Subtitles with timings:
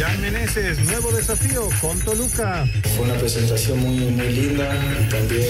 [0.00, 2.66] Jan Meneses, nuevo desafío con Toluca.
[2.96, 5.44] Fue una presentación muy, muy linda y también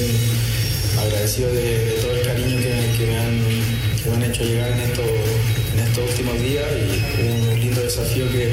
[0.98, 6.40] agradecido de, todo el cariño que, me han, hecho llegar en, esto, en estos últimos
[6.40, 8.52] días y un lindo desafío que,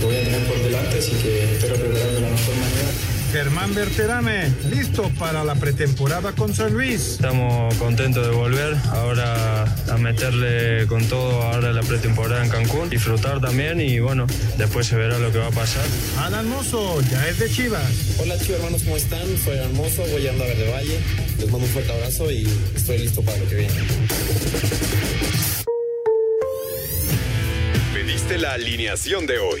[0.00, 3.13] voy a tener por delante, así que espero prepararme la mejor manera.
[3.34, 7.14] Germán Berterame, listo para la pretemporada con San Luis.
[7.14, 13.40] Estamos contentos de volver, ahora a meterle con todo ahora la pretemporada en Cancún, disfrutar
[13.40, 15.82] también y bueno, después se verá lo que va a pasar.
[16.20, 18.20] Alan Mozo, ya es de Chivas.
[18.20, 19.26] Hola chicos hermanos, ¿cómo están?
[19.44, 21.00] Soy Alan Mozo, voy a Verde Valle,
[21.36, 23.74] les mando un fuerte abrazo y estoy listo para lo que viene.
[27.92, 29.60] Pediste la alineación de hoy.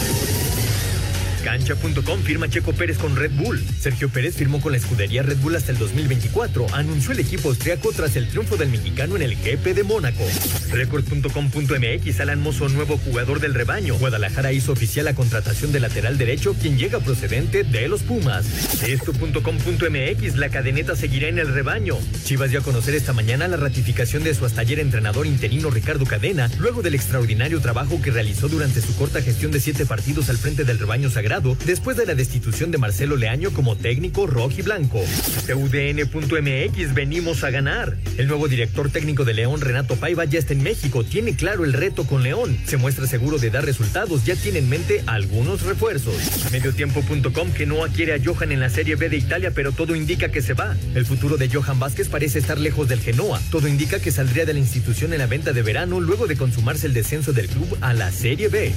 [1.43, 3.63] Cancha.com firma Checo Pérez con Red Bull.
[3.79, 7.91] Sergio Pérez firmó con la escudería Red Bull hasta el 2024, anunció el equipo austriaco
[7.91, 10.23] tras el triunfo del mexicano en el GP de Mónaco.
[10.71, 13.95] Record.com.mx Alan Mozo, nuevo jugador del rebaño.
[13.95, 18.83] Guadalajara hizo oficial la contratación de lateral derecho, quien llega procedente de los Pumas.
[18.83, 21.97] Esto.com.mx La cadeneta seguirá en el rebaño.
[22.23, 26.05] Chivas dio a conocer esta mañana la ratificación de su hasta ayer entrenador interino Ricardo
[26.05, 30.37] Cadena, luego del extraordinario trabajo que realizó durante su corta gestión de siete partidos al
[30.37, 34.63] frente del rebaño sagrado después de la destitución de Marcelo Leaño como técnico rojo y
[34.63, 34.99] blanco.
[35.47, 37.95] UDN.mx venimos a ganar.
[38.17, 41.05] El nuevo director técnico de León, Renato Paiva, ya está en México.
[41.05, 42.57] Tiene claro el reto con León.
[42.65, 44.25] Se muestra seguro de dar resultados.
[44.25, 46.15] Ya tiene en mente algunos refuerzos.
[46.51, 50.29] Mediotiempo.com que no adquiere a Johan en la Serie B de Italia, pero todo indica
[50.29, 50.75] que se va.
[50.95, 53.39] El futuro de Johan Vázquez parece estar lejos del Genoa.
[53.51, 56.87] Todo indica que saldría de la institución en la venta de verano luego de consumarse
[56.87, 58.73] el descenso del club a la Serie B.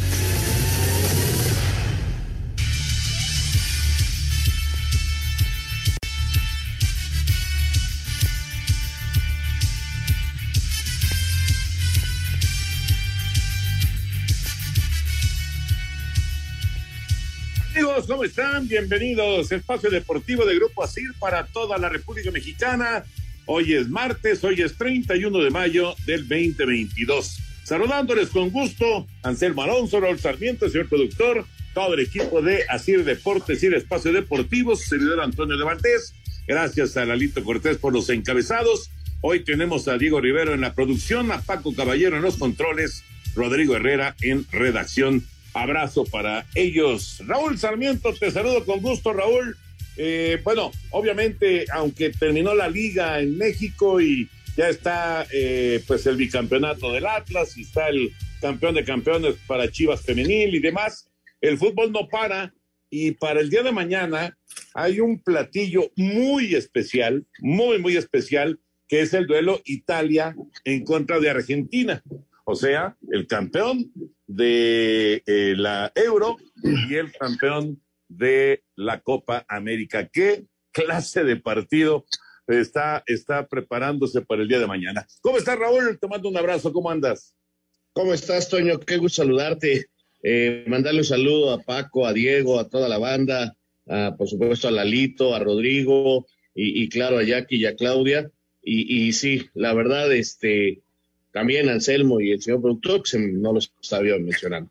[18.06, 18.68] ¿cómo están?
[18.68, 19.50] Bienvenidos.
[19.50, 23.04] Espacio Deportivo de Grupo ASIR para toda la República Mexicana.
[23.46, 27.38] Hoy es martes, hoy es 31 de mayo del 2022.
[27.62, 33.62] Saludándoles con gusto, Anselmo Alonso, Raúl Sarmiento, señor productor, todo el equipo de Asir Deportes
[33.62, 36.14] y el Espacio Deportivo, su servidor Antonio de Valdés.
[36.46, 38.90] Gracias a Lalito Cortés por los encabezados.
[39.22, 43.02] Hoy tenemos a Diego Rivero en la producción, a Paco Caballero en los controles,
[43.34, 47.22] Rodrigo Herrera en redacción abrazo para ellos.
[47.26, 49.56] Raúl Sarmiento, te saludo con gusto, Raúl.
[49.96, 56.16] Eh, bueno, obviamente, aunque terminó la liga en México y ya está eh, pues el
[56.16, 61.08] bicampeonato del Atlas y está el campeón de campeones para Chivas Femenil y demás,
[61.40, 62.52] el fútbol no para
[62.90, 64.36] y para el día de mañana
[64.74, 71.18] hay un platillo muy especial, muy, muy especial, que es el duelo Italia en contra
[71.20, 72.02] de Argentina.
[72.44, 73.90] O sea, el campeón
[74.26, 80.08] de eh, la Euro y el campeón de la Copa América.
[80.08, 82.04] ¿Qué clase de partido
[82.46, 85.06] está, está preparándose para el día de mañana?
[85.20, 85.98] ¿Cómo estás, Raúl?
[85.98, 86.72] Te mando un abrazo.
[86.72, 87.34] ¿Cómo andas?
[87.92, 88.80] ¿Cómo estás, Toño?
[88.80, 89.86] Qué gusto saludarte.
[90.22, 93.56] Eh, mandarle un saludo a Paco, a Diego, a toda la banda,
[93.86, 98.30] a, por supuesto a Lalito, a Rodrigo y, claro a Jackie y a Claudia.
[98.62, 100.82] Y, y sí, la verdad, este,
[101.34, 104.70] también Anselmo y el señor productor, que no los sabía mencionando.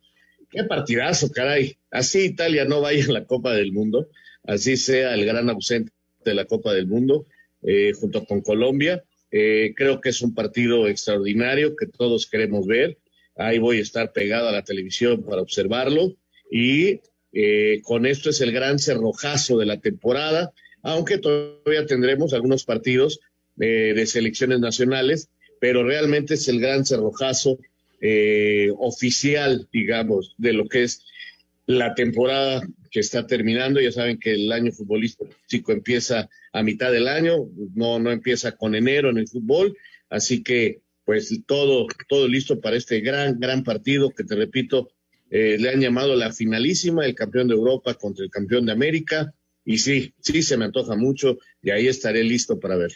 [0.50, 1.76] Qué partidazo, caray.
[1.92, 4.08] Así Italia no vaya a la Copa del Mundo,
[4.46, 5.92] así sea el gran ausente
[6.24, 7.28] de la Copa del Mundo,
[7.64, 9.04] eh, junto con Colombia.
[9.30, 12.98] Eh, creo que es un partido extraordinario que todos queremos ver.
[13.36, 16.16] Ahí voy a estar pegado a la televisión para observarlo.
[16.50, 17.02] Y
[17.34, 23.20] eh, con esto es el gran cerrojazo de la temporada, aunque todavía tendremos algunos partidos
[23.60, 25.30] eh, de selecciones nacionales,
[25.64, 27.58] pero realmente es el gran cerrojazo
[28.02, 31.06] eh, oficial, digamos, de lo que es
[31.66, 33.80] la temporada que está terminando.
[33.80, 38.76] Ya saben que el año futbolístico empieza a mitad del año, no, no empieza con
[38.76, 39.78] enero en el fútbol,
[40.10, 44.90] así que pues todo, todo listo para este gran, gran partido que te repito,
[45.30, 49.34] eh, le han llamado la finalísima, el campeón de Europa contra el campeón de América.
[49.64, 52.92] Y sí, sí se me antoja mucho y ahí estaré listo para ver.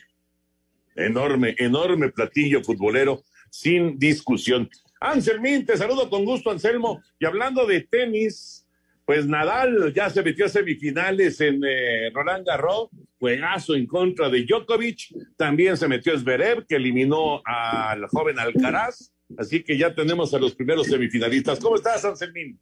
[0.98, 4.70] Enorme, enorme platillo futbolero, sin discusión.
[5.00, 7.02] Anselmín, te saludo con gusto, Anselmo.
[7.20, 8.66] Y hablando de tenis,
[9.06, 12.90] pues Nadal ya se metió a semifinales en eh, Roland Garros,
[13.20, 15.14] juegazo en contra de Djokovic.
[15.38, 19.14] También se metió Zverev, que eliminó al joven Alcaraz.
[19.38, 21.60] Así que ya tenemos a los primeros semifinalistas.
[21.60, 22.60] ¿Cómo estás, Anselmín?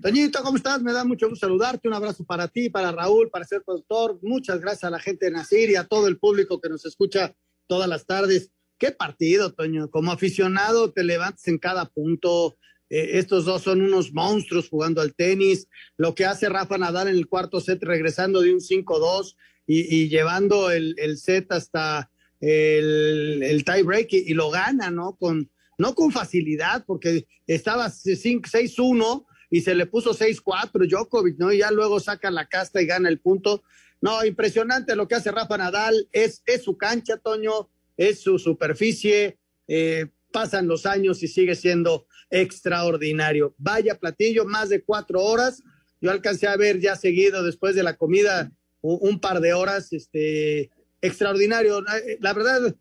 [0.00, 0.82] Toñito, ¿cómo estás?
[0.82, 1.88] Me da mucho gusto saludarte.
[1.88, 4.18] Un abrazo para ti, para Raúl, para ser productor.
[4.22, 7.34] Muchas gracias a la gente de Nacir y a todo el público que nos escucha
[7.66, 8.50] todas las tardes.
[8.78, 9.90] Qué partido, Toño.
[9.90, 12.56] Como aficionado te levantas en cada punto.
[12.90, 15.68] Eh, estos dos son unos monstruos jugando al tenis.
[15.96, 19.36] Lo que hace Rafa Nadal en el cuarto set, regresando de un 5-2
[19.66, 22.10] y, llevando el, set hasta
[22.40, 25.14] el, el tie break y, y, lo gana, ¿no?
[25.14, 31.52] Con, no con facilidad, porque estaba 6-1 y se le puso 6-4 Djokovic, ¿no?
[31.52, 33.62] Y ya luego saca la casta y gana el punto.
[34.02, 39.38] No, impresionante lo que hace Rafa Nadal, es, es su cancha, Toño, es su superficie,
[39.68, 43.54] eh, pasan los años y sigue siendo extraordinario.
[43.58, 45.62] Vaya platillo, más de cuatro horas.
[46.00, 48.50] Yo alcancé a ver ya seguido después de la comida
[48.80, 50.70] un, par de horas, este,
[51.00, 51.84] extraordinario.
[52.18, 52.74] La verdad,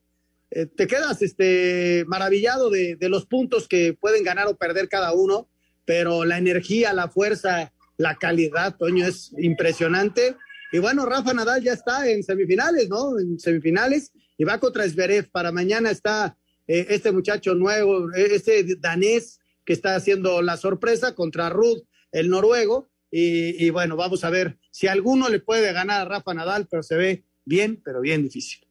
[0.50, 5.48] eh, te quedas este, maravillado de, los puntos que pueden ganar o perder cada uno,
[5.86, 10.36] pero la energía, la fuerza, la calidad, Toño, es impresionante.
[10.72, 13.20] Y bueno, Rafa Nadal ya está en semifinales, ¿no?
[13.20, 15.30] En semifinales y va contra Zverev.
[15.30, 16.38] Para mañana está
[16.68, 22.30] eh, este muchacho nuevo, eh, este danés que está haciendo la sorpresa contra Ruth, el
[22.30, 22.90] noruego.
[23.14, 26.96] Y, bueno, vamos a ver si alguno le puede ganar a Rafa Nadal, pero se
[26.96, 28.66] ve bien, pero bien difícil.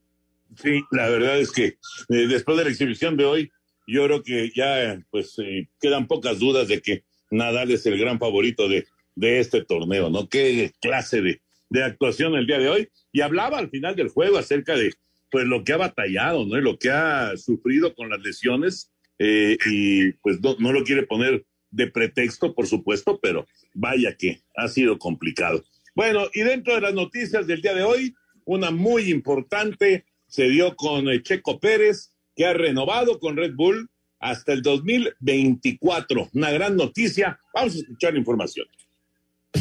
[0.56, 1.67] Sí, la verdad es que
[2.08, 3.52] eh, después de la exhibición de hoy,
[3.87, 5.37] yo creo que ya pues
[5.79, 10.26] quedan pocas dudas de que Nadal es el gran favorito de, de este torneo, ¿no?
[10.26, 12.88] Qué clase de, de actuación el día de hoy.
[13.12, 14.93] Y hablaba al final del juego acerca de
[15.31, 16.58] pues lo que ha batallado, ¿no?
[16.58, 21.05] Y lo que ha sufrido con las lesiones eh, y pues no, no lo quiere
[21.05, 25.64] poner de pretexto, por supuesto, pero vaya que ha sido complicado.
[25.94, 28.14] Bueno, y dentro de las noticias del día de hoy,
[28.44, 33.88] una muy importante se dio con eh, Checo Pérez, que ha renovado con Red Bull
[34.19, 36.31] hasta el 2024.
[36.34, 37.38] Una gran noticia.
[37.55, 38.66] Vamos a escuchar la información.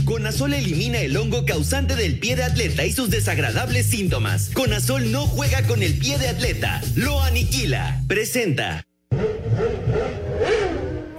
[0.06, 4.50] Conazol elimina el hongo causante del pie de atleta y sus desagradables síntomas.
[4.54, 8.02] Conazol no juega con el pie de atleta, lo aniquila.
[8.08, 8.84] Presenta.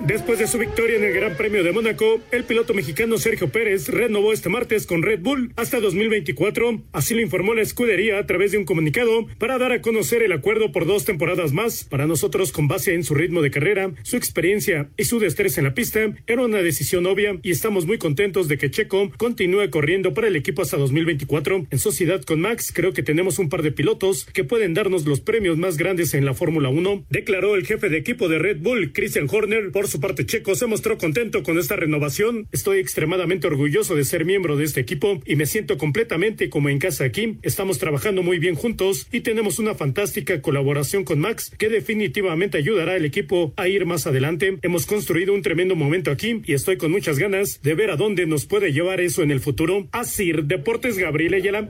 [0.06, 3.88] Después de su victoria en el Gran Premio de Mónaco, el piloto mexicano Sergio Pérez
[3.88, 6.82] renovó este martes con Red Bull hasta 2024.
[6.92, 10.32] Así lo informó la escudería a través de un comunicado para dar a conocer el
[10.32, 11.84] acuerdo por dos temporadas más.
[11.84, 15.66] Para nosotros, con base en su ritmo de carrera, su experiencia y su destreza en
[15.66, 20.14] la pista, era una decisión obvia y estamos muy contentos de que Checo continúe corriendo
[20.14, 21.66] para el equipo hasta 2024.
[21.70, 25.20] En sociedad con Max, creo que tenemos un par de pilotos que pueden darnos los
[25.20, 28.92] premios más grandes en la Fórmula 1, declaró el jefe de equipo de Red Bull,
[28.94, 32.48] Christian Horner, por su parte Checo se mostró contento con esta renovación.
[32.52, 36.78] Estoy extremadamente orgulloso de ser miembro de este equipo y me siento completamente como en
[36.78, 37.36] casa aquí.
[37.42, 42.94] Estamos trabajando muy bien juntos y tenemos una fantástica colaboración con Max que definitivamente ayudará
[42.94, 44.58] al equipo a ir más adelante.
[44.62, 48.26] Hemos construido un tremendo momento aquí y estoy con muchas ganas de ver a dónde
[48.26, 49.88] nos puede llevar eso en el futuro.
[49.92, 51.68] Así, Deportes Gabriel Ayala.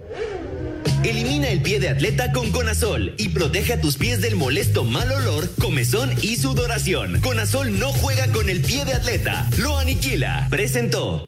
[1.04, 5.10] Elimina el pie de atleta con Conazol y protege a tus pies del molesto mal
[5.10, 7.20] olor, comezón y sudoración.
[7.20, 10.46] Conazol no juega con el pie de atleta, lo aniquila.
[10.50, 11.26] Presentó.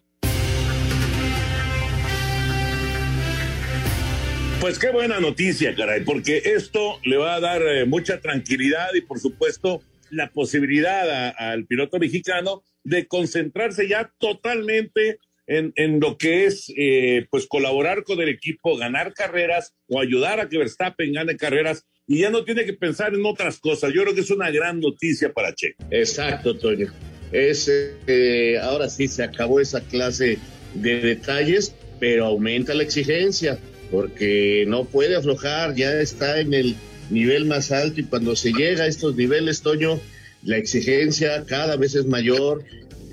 [4.60, 9.00] Pues qué buena noticia, caray, porque esto le va a dar eh, mucha tranquilidad y
[9.00, 15.18] por supuesto la posibilidad al piloto mexicano de concentrarse ya totalmente
[15.52, 20.40] en, en lo que es eh, pues colaborar con el equipo, ganar carreras o ayudar
[20.40, 23.92] a que Verstappen gane carreras y ya no tiene que pensar en otras cosas.
[23.94, 25.84] Yo creo que es una gran noticia para Checo.
[25.90, 26.92] Exacto, Toño.
[27.30, 30.38] Es, eh, ahora sí se acabó esa clase
[30.74, 33.58] de detalles, pero aumenta la exigencia
[33.90, 36.74] porque no puede aflojar, ya está en el
[37.10, 40.00] nivel más alto y cuando se llega a estos niveles, Toño,
[40.42, 42.64] la exigencia cada vez es mayor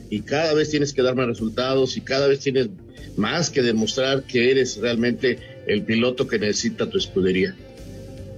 [0.10, 2.70] y cada vez tienes que dar más resultados y cada vez tienes
[3.16, 7.56] más que demostrar que eres realmente el piloto que necesita tu escudería.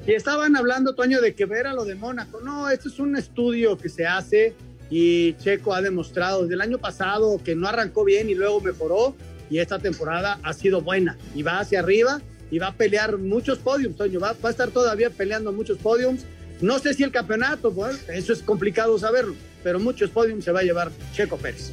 [0.06, 2.42] Y estaban hablando, Toño, de que era lo de Mónaco.
[2.42, 4.54] No, esto es un estudio que se hace
[4.90, 9.16] y Checo ha demostrado desde el año pasado que no arrancó bien y luego mejoró
[9.50, 13.60] y esta temporada ha sido buena y va hacia arriba y va a pelear muchos
[13.60, 16.26] podiums, Toño, va, va a estar todavía peleando muchos podiums.
[16.60, 20.62] No sé si el campeonato, pues, eso es complicado saberlo, pero muchos podiums se va
[20.62, 21.72] a llevar Checo Pérez.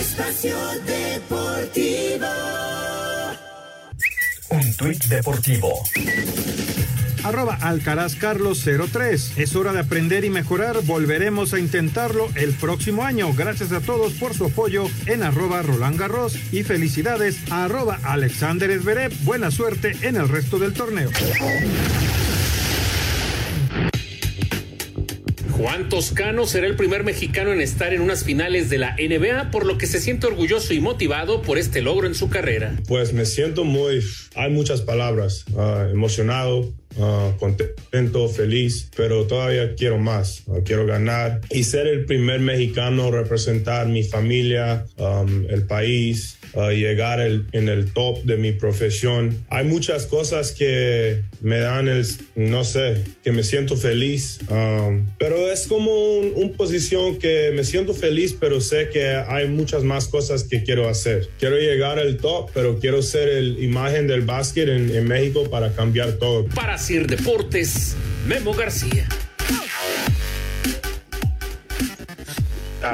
[0.00, 2.26] Espacio Deportivo.
[4.50, 5.82] Un tuit deportivo.
[7.28, 9.36] Arroba Alcaraz Carlos 03.
[9.36, 10.80] Es hora de aprender y mejorar.
[10.84, 13.34] Volveremos a intentarlo el próximo año.
[13.34, 18.72] Gracias a todos por su apoyo en arroba Roland Garros y felicidades a arroba Alexander
[18.80, 19.12] Zverev.
[19.24, 21.10] Buena suerte en el resto del torneo.
[25.58, 29.66] Juan Toscano será el primer mexicano en estar en unas finales de la NBA, por
[29.66, 32.76] lo que se siente orgulloso y motivado por este logro en su carrera.
[32.86, 34.00] Pues me siento muy,
[34.36, 40.42] hay muchas palabras, uh, emocionado, Uh, contento, feliz, pero todavía quiero más.
[40.46, 46.37] Uh, quiero ganar y ser el primer mexicano, representar mi familia, um, el país,
[46.70, 49.44] llegar el, en el top de mi profesión.
[49.48, 55.50] Hay muchas cosas que me dan el, no sé, que me siento feliz, um, pero
[55.50, 60.08] es como una un posición que me siento feliz, pero sé que hay muchas más
[60.08, 61.28] cosas que quiero hacer.
[61.38, 65.72] Quiero llegar al top, pero quiero ser el imagen del básquet en, en México para
[65.72, 66.46] cambiar todo.
[66.46, 67.96] Para Sir Deportes,
[68.26, 69.06] Memo García.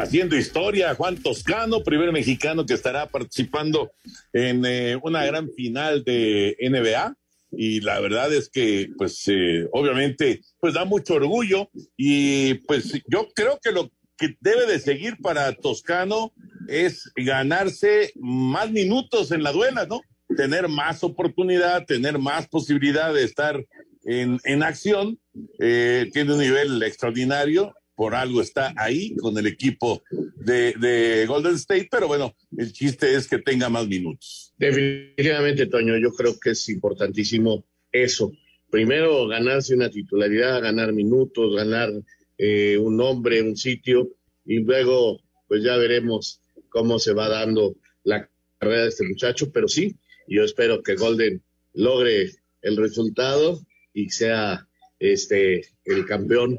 [0.03, 3.93] Haciendo historia, Juan Toscano, primer mexicano que estará participando
[4.33, 7.17] en eh, una gran final de NBA.
[7.53, 11.71] Y la verdad es que, pues, eh, obviamente, pues da mucho orgullo.
[11.97, 16.33] Y pues yo creo que lo que debe de seguir para Toscano
[16.69, 20.01] es ganarse más minutos en la duela, ¿no?
[20.37, 23.65] Tener más oportunidad, tener más posibilidad de estar
[24.05, 25.19] en, en acción.
[25.61, 30.03] Eh, tiene un nivel extraordinario, por algo está ahí con el equipo
[30.37, 34.53] de, de, Golden State, pero bueno, el chiste es que tenga más minutos.
[34.59, 38.33] Definitivamente, Toño, yo creo que es importantísimo eso.
[38.71, 41.91] Primero, ganarse una titularidad, ganar minutos, ganar
[42.39, 44.09] eh, un nombre, un sitio,
[44.45, 49.69] y luego, pues ya veremos cómo se va dando la carrera de este muchacho, pero
[49.69, 49.97] sí,
[50.27, 52.31] yo espero que Golden logre
[52.63, 53.61] el resultado
[53.93, 54.67] y sea
[54.99, 56.59] este el campeón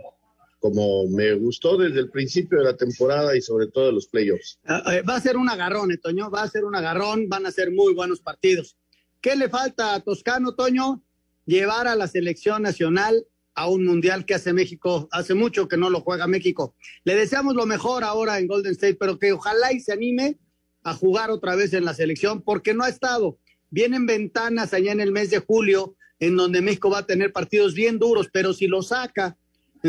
[0.66, 4.58] como me gustó desde el principio de la temporada y sobre todo de los playoffs.
[4.68, 7.52] Uh, va a ser un agarrón, eh, Toño, va a ser un agarrón, van a
[7.52, 8.76] ser muy buenos partidos.
[9.22, 11.04] ¿Qué le falta a Toscano, Toño?
[11.46, 15.92] Llevar a la selección nacional a un mundial que hace México, hace mucho que no
[15.92, 16.74] lo juega México.
[17.04, 20.40] Le deseamos lo mejor ahora en Golden State, pero que ojalá y se anime
[20.82, 23.38] a jugar otra vez en la selección, porque no ha estado.
[23.70, 27.76] Vienen ventanas allá en el mes de julio, en donde México va a tener partidos
[27.76, 29.38] bien duros, pero si lo saca,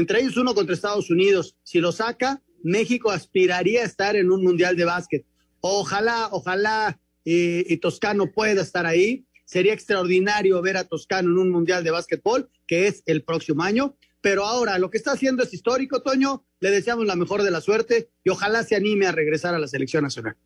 [0.00, 4.42] entre ellos uno contra Estados Unidos, si lo saca, México aspiraría a estar en un
[4.42, 5.24] mundial de básquet.
[5.60, 9.26] Ojalá, ojalá eh, y Toscano pueda estar ahí.
[9.44, 13.96] Sería extraordinario ver a Toscano en un mundial de básquetbol, que es el próximo año.
[14.20, 16.44] Pero ahora lo que está haciendo es histórico, Toño.
[16.60, 19.68] Le deseamos la mejor de la suerte y ojalá se anime a regresar a la
[19.68, 20.36] selección nacional.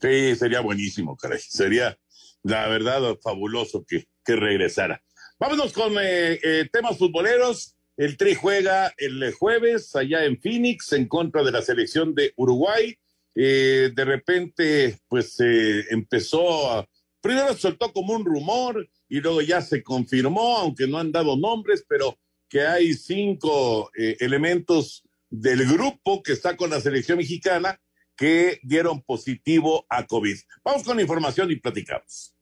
[0.00, 1.40] Sí, sería buenísimo, caray.
[1.40, 1.98] Sería,
[2.42, 5.02] la verdad, fabuloso que, regresara.
[5.38, 7.76] Vámonos con eh, eh, temas futboleros.
[7.96, 12.96] El Tri juega el jueves allá en Phoenix en contra de la selección de Uruguay.
[13.36, 16.88] Eh, de repente, pues eh, empezó a.
[17.20, 21.84] Primero soltó como un rumor y luego ya se confirmó, aunque no han dado nombres,
[21.88, 27.80] pero que hay cinco eh, elementos del grupo que está con la selección mexicana
[28.16, 30.36] que dieron positivo a COVID.
[30.64, 32.34] Vamos con información y platicamos.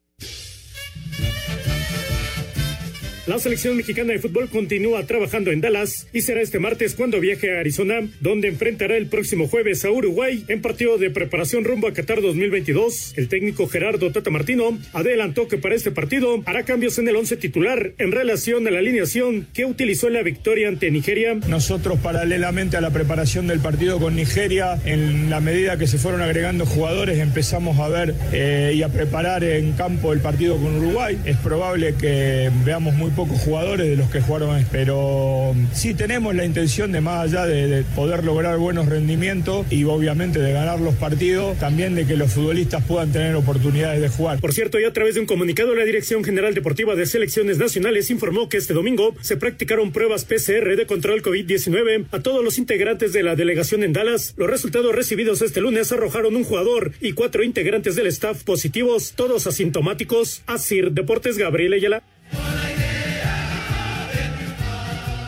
[3.25, 7.57] La selección mexicana de fútbol continúa trabajando en Dallas y será este martes cuando viaje
[7.57, 11.93] a Arizona, donde enfrentará el próximo jueves a Uruguay en partido de preparación rumbo a
[11.93, 13.14] Qatar 2022.
[13.17, 17.37] El técnico Gerardo Tata Martino adelantó que para este partido hará cambios en el once
[17.37, 21.35] titular en relación a la alineación que utilizó en la victoria ante Nigeria.
[21.47, 26.23] Nosotros paralelamente a la preparación del partido con Nigeria, en la medida que se fueron
[26.23, 31.21] agregando jugadores, empezamos a ver eh, y a preparar en campo el partido con Uruguay.
[31.25, 36.45] Es probable que veamos muy pocos jugadores de los que jugaron, pero sí tenemos la
[36.45, 40.95] intención de más allá de, de poder lograr buenos rendimientos y obviamente de ganar los
[40.95, 44.40] partidos, también de que los futbolistas puedan tener oportunidades de jugar.
[44.40, 48.11] Por cierto, y a través de un comunicado, la Dirección General Deportiva de Selecciones Nacionales
[48.11, 53.12] informó que este domingo se practicaron pruebas PCR de control COVID-19 a todos los integrantes
[53.12, 54.35] de la delegación en Dallas.
[54.37, 59.47] Los resultados recibidos este lunes arrojaron un jugador y cuatro integrantes del staff positivos, todos
[59.47, 60.42] asintomáticos.
[60.47, 62.02] Asir Deportes Gabriel Ayala.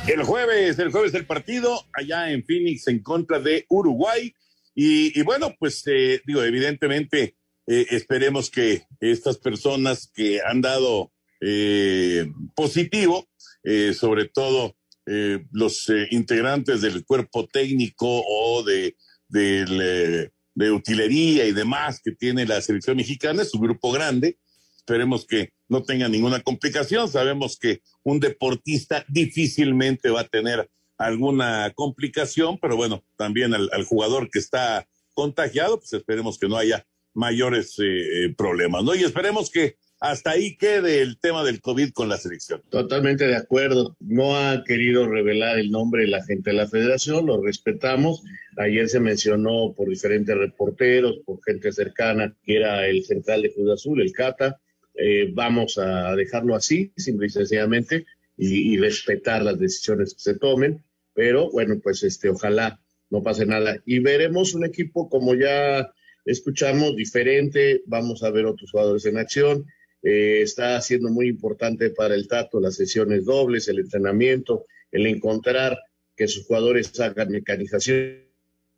[0.07, 4.35] El jueves, el jueves del partido allá en Phoenix en contra de Uruguay.
[4.75, 12.31] Y, bueno, pues eh, digo, evidentemente eh, esperemos que estas personas que han dado eh,
[12.55, 13.27] positivo,
[13.63, 18.97] eh, sobre todo eh, los eh, integrantes del cuerpo técnico o de,
[19.29, 24.39] del, de utilería y demás que tiene la selección mexicana, es un grupo grande.
[24.87, 27.09] Esperemos que no tenga ninguna complicación.
[27.09, 34.29] Sabemos que un deportista difícilmente va a tener alguna complicación, pero bueno, también al, jugador
[34.29, 37.85] que está contagiado, pues esperemos que no haya mayores eh,
[38.26, 38.95] eh, problemas, ¿no?
[38.95, 42.61] Y esperemos que hasta ahí quede el tema del COVID con la selección.
[42.69, 43.97] Totalmente de acuerdo.
[44.00, 48.23] No ha querido revelar el nombre de la gente de la federación, lo respetamos.
[48.59, 53.71] Ayer se mencionó por diferentes reporteros, por gente cercana, que era el central de Cruz
[53.71, 54.61] Azul, el Cata.
[54.95, 60.83] Eh, vamos a dejarlo así, simple y sencillamente, y, respetar las decisiones que se tomen.
[61.15, 63.81] Pero bueno, pues este, ojalá no pase nada.
[63.87, 65.93] Y veremos un equipo como ya
[66.25, 67.83] escuchamos, diferente.
[67.87, 69.67] Vamos a ver otros jugadores en acción.
[70.03, 75.79] Eh, está siendo muy importante para el Tato las sesiones dobles, el entrenamiento, el encontrar
[76.17, 78.23] que sus jugadores hagan mecanización,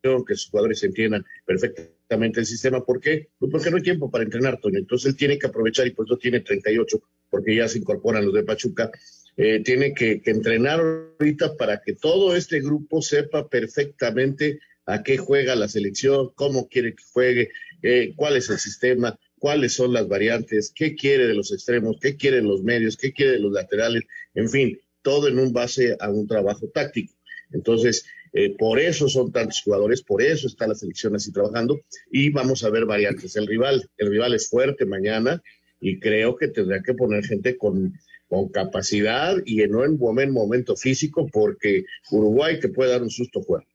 [0.03, 2.85] que sus jugadores entiendan perfectamente el sistema.
[2.85, 3.29] ¿Por qué?
[3.39, 4.79] Pues porque no hay tiempo para entrenar, Toño.
[4.79, 8.35] Entonces él tiene que aprovechar y por eso tiene 38, porque ya se incorporan los
[8.35, 8.91] de Pachuca.
[9.37, 15.19] Eh, tiene que, que entrenar ahorita para que todo este grupo sepa perfectamente a qué
[15.19, 17.51] juega la selección, cómo quiere que juegue,
[17.83, 22.17] eh, cuál es el sistema, cuáles son las variantes, qué quiere de los extremos, qué
[22.17, 26.11] quieren los medios, qué quiere de los laterales, en fin, todo en un base a
[26.11, 27.13] un trabajo táctico.
[27.53, 31.81] Entonces, eh, por eso son tantos jugadores, por eso está la selección así trabajando
[32.11, 33.37] y vamos a ver variantes.
[33.37, 35.43] El rival, el rival es fuerte mañana
[35.81, 37.95] y creo que tendrá que poner gente con,
[38.29, 43.71] con capacidad y en buen momento físico porque Uruguay que puede dar un susto fuerte.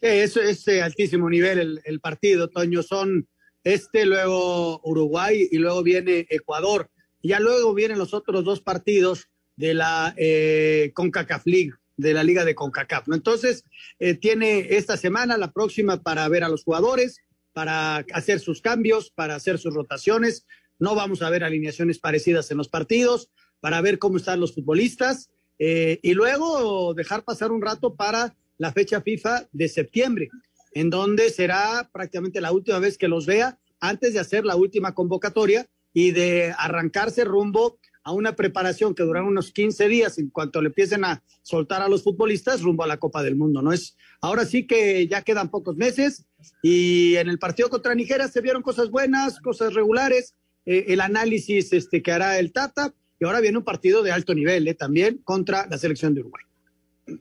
[0.00, 2.82] Eso es altísimo nivel el, el, partido, Toño.
[2.82, 3.26] Son
[3.64, 6.88] este, luego Uruguay y luego viene Ecuador.
[7.22, 9.26] Y ya luego vienen los otros dos partidos
[9.56, 13.08] de la eh, CONCACAF League, de la Liga de CONCACAF.
[13.08, 13.14] ¿no?
[13.14, 13.64] Entonces,
[13.98, 17.18] eh, tiene esta semana, la próxima, para ver a los jugadores,
[17.52, 20.46] para hacer sus cambios, para hacer sus rotaciones.
[20.78, 23.30] No vamos a ver alineaciones parecidas en los partidos,
[23.60, 25.30] para ver cómo están los futbolistas.
[25.58, 30.28] Eh, y luego dejar pasar un rato para la fecha FIFA de septiembre,
[30.72, 34.94] en donde será prácticamente la última vez que los vea antes de hacer la última
[34.94, 40.62] convocatoria y de arrancarse rumbo a una preparación que durará unos 15 días en cuanto
[40.62, 43.72] le empiecen a soltar a los futbolistas rumbo a la Copa del Mundo, ¿no?
[43.72, 46.24] Es ahora sí que ya quedan pocos meses
[46.62, 51.72] y en el partido contra Nigeria se vieron cosas buenas, cosas regulares, eh, el análisis
[51.72, 54.74] este que hará el Tata y ahora viene un partido de alto nivel, ¿eh?
[54.74, 56.44] también contra la selección de Uruguay.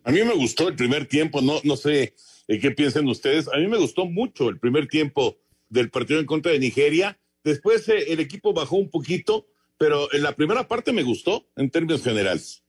[0.03, 2.13] A mí me gustó el primer tiempo, no, no sé
[2.47, 3.47] eh, qué piensan ustedes.
[3.47, 7.17] A mí me gustó mucho el primer tiempo del partido en contra de Nigeria.
[7.43, 12.03] Después el equipo bajó un poquito, pero en la primera parte me gustó en términos
[12.03, 12.63] generales.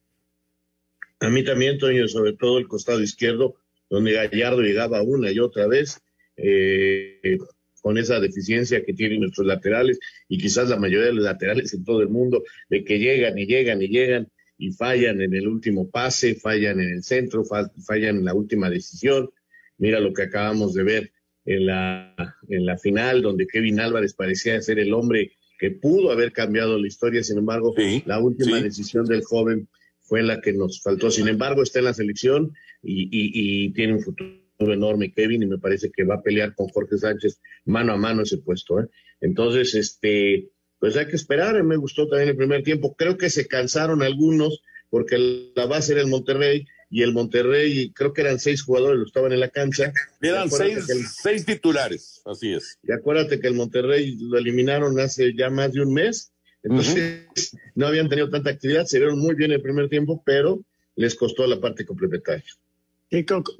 [1.20, 3.56] A mí también, Toño, sobre todo el costado izquierdo,
[3.88, 6.00] donde Gallardo llegaba una y otra vez,
[6.36, 7.38] eh,
[7.80, 11.84] con esa deficiencia que tienen nuestros laterales y quizás la mayoría de los laterales en
[11.84, 15.88] todo el mundo, de que llegan y llegan y llegan y fallan en el último
[15.88, 19.30] pase, fallan en el centro, fallan en la última decisión.
[19.78, 21.12] Mira lo que acabamos de ver
[21.44, 26.32] en la, en la final, donde Kevin Álvarez parecía ser el hombre que pudo haber
[26.32, 28.64] cambiado la historia, sin embargo, sí, la última sí.
[28.64, 29.68] decisión del joven
[30.02, 31.10] fue la que nos faltó.
[31.10, 35.46] Sin embargo, está en la selección y, y, y tiene un futuro enorme Kevin y
[35.46, 38.80] me parece que va a pelear con Jorge Sánchez mano a mano ese puesto.
[38.80, 38.86] ¿eh?
[39.20, 41.62] Entonces, este, pues hay que esperar.
[41.62, 42.94] Me gustó también el primer tiempo.
[42.96, 48.12] Creo que se cansaron algunos porque la base era el Monterrey y el Monterrey, creo
[48.12, 49.92] que eran seis jugadores, lo estaban en la cancha.
[50.20, 52.78] Eran seis, el, seis titulares, así es.
[52.82, 57.32] Y acuérdate que el Monterrey lo eliminaron hace ya más de un mes, entonces uh
[57.34, 57.60] -huh.
[57.74, 61.46] no habían tenido tanta actividad, se vieron muy bien el primer tiempo, pero les costó
[61.46, 62.44] la parte complementaria.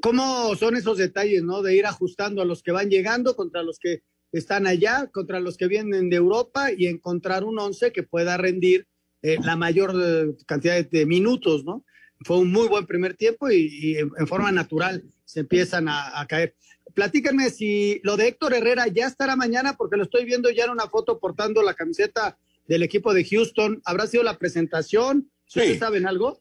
[0.02, 1.62] ¿Cómo son esos detalles, no?
[1.62, 5.56] De ir ajustando a los que van llegando contra los que están allá, contra los
[5.56, 8.86] que vienen de Europa y encontrar un once que pueda rendir
[9.22, 11.84] eh, la mayor eh, cantidad de, minutos, ¿no?
[12.20, 16.55] Fue un muy buen primer tiempo y, en, forma natural se empiezan a, caer.
[16.94, 20.70] Platícanme si lo de Héctor Herrera ya estará mañana, porque lo estoy viendo ya en
[20.70, 23.83] una foto portando la camiseta del equipo de Houston.
[23.85, 25.31] ¿Habrá sido la presentación?
[25.46, 26.40] ¿Ustedes saben algo?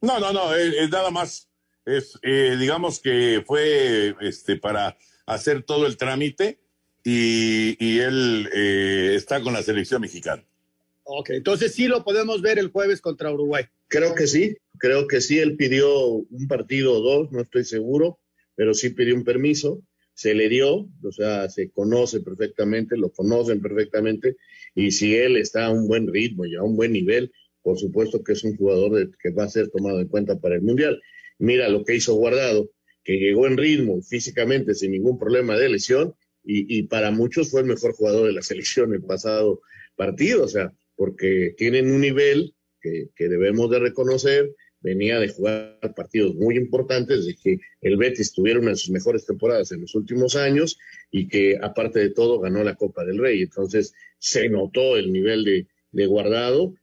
[0.00, 1.48] No, no, no, es, nada más.
[1.84, 6.60] Es, eh, digamos que fue este, para hacer todo el trámite
[7.04, 10.44] y, él eh, está con la selección mexicana.
[11.04, 13.64] Ok, entonces sí lo podemos ver el jueves contra Uruguay.
[13.88, 15.38] Creo que sí, creo que sí.
[15.38, 18.18] Él pidió un partido o dos, no estoy seguro,
[18.54, 19.82] pero sí pidió un permiso.
[20.14, 24.36] Se le dio, o sea, se conoce perfectamente, lo conocen perfectamente.
[24.74, 27.30] Y si él está a un buen ritmo y a un buen nivel,
[27.62, 30.62] por supuesto que es un jugador que va a ser tomado en cuenta para el
[30.62, 31.00] Mundial.
[31.38, 32.70] Mira lo que hizo Guardado,
[33.04, 36.14] que llegó en ritmo físicamente sin ningún problema de lesión
[36.48, 39.60] y, para muchos fue el mejor jugador de la selección el pasado
[39.96, 42.54] partido, o sea, porque tienen un nivel
[43.14, 48.60] que, debemos de reconocer, venía de jugar partidos muy importantes, de que el Betis tuviera
[48.60, 50.78] una de sus mejores temporadas en los últimos años
[51.10, 55.44] y que aparte de todo ganó la Copa del Rey, entonces se notó el nivel
[55.44, 56.74] de, de guardado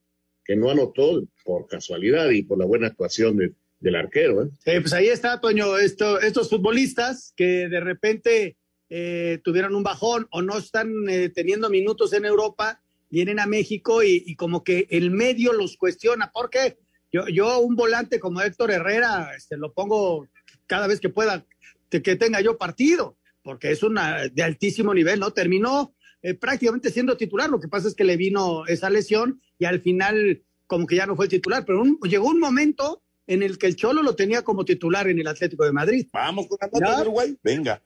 [0.44, 4.44] que no anotó por casualidad y por la buena actuación de, del arquero.
[4.44, 4.80] ¿eh?
[4.80, 8.56] pues ahí está, Toño, esto, estos futbolistas que de repente
[8.88, 12.82] eh, tuvieron un bajón o no están eh, teniendo minutos en Europa,
[13.14, 16.32] vienen a México y, como que el medio los cuestiona.
[16.32, 16.76] porque
[17.12, 20.26] Yo, yo un volante como Héctor Herrera, este, lo pongo
[20.66, 21.46] cada vez que pueda,
[21.88, 25.30] que tenga yo partido, porque es una de altísimo nivel, ¿no?
[25.30, 29.66] Terminó eh, prácticamente siendo titular, lo que pasa es que le vino esa lesión y
[29.66, 33.58] al final como que ya no fue el titular, pero llegó un momento en el
[33.58, 36.08] que el Cholo lo tenía como titular en el Atlético de Madrid.
[36.12, 37.36] Vamos con la de Uruguay.
[37.44, 37.80] Venga.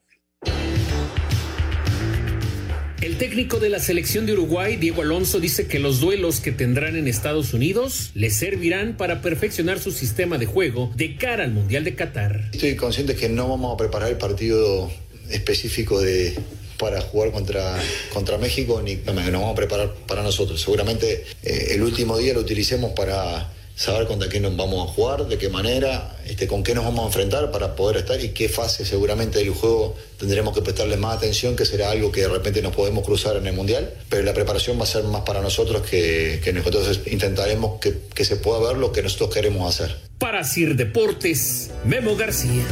[3.01, 6.97] El técnico de la selección de Uruguay, Diego Alonso, dice que los duelos que tendrán
[6.97, 11.85] en Estados Unidos le servirán para perfeccionar su sistema de juego de cara al Mundial
[11.85, 12.49] de Qatar.
[12.51, 14.91] Estoy consciente que no vamos a preparar el partido
[15.29, 16.37] específico de,
[16.77, 17.79] para jugar contra,
[18.13, 20.59] contra México ni nos vamos a preparar para nosotros.
[20.59, 23.49] Seguramente eh, el último día lo utilicemos para
[23.79, 26.99] saber contra qué nos vamos a jugar, de qué manera, este, con qué nos vamos
[26.99, 31.15] a enfrentar para poder estar y qué fase seguramente del juego tendremos que prestarle más
[31.15, 34.33] atención, que será algo que de repente nos podemos cruzar en el Mundial, pero la
[34.33, 38.59] preparación va a ser más para nosotros que, que nosotros intentaremos que, que se pueda
[38.59, 39.95] ver lo que nosotros queremos hacer.
[40.17, 42.63] Para Sir Deportes, Memo García.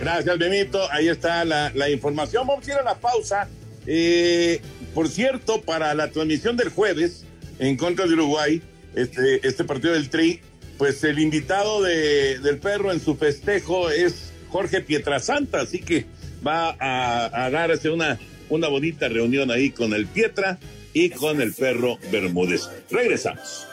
[0.00, 0.80] Gracias, Benito.
[0.90, 2.46] Ahí está la, información.
[2.46, 3.50] Vamos a ir a la pausa.
[3.86, 4.62] Eh,
[4.94, 7.26] por cierto, para la transmisión del jueves,
[7.58, 8.62] en contra de Uruguay,
[8.94, 10.40] este, este partido del Tri,
[10.78, 16.06] pues el invitado de, del perro en su festejo es Jorge Pietrasanta, así que
[16.46, 20.58] va a, a darse una, una bonita reunión ahí con el Pietra
[20.92, 22.68] y con el perro Bermúdez.
[22.90, 23.66] Regresamos.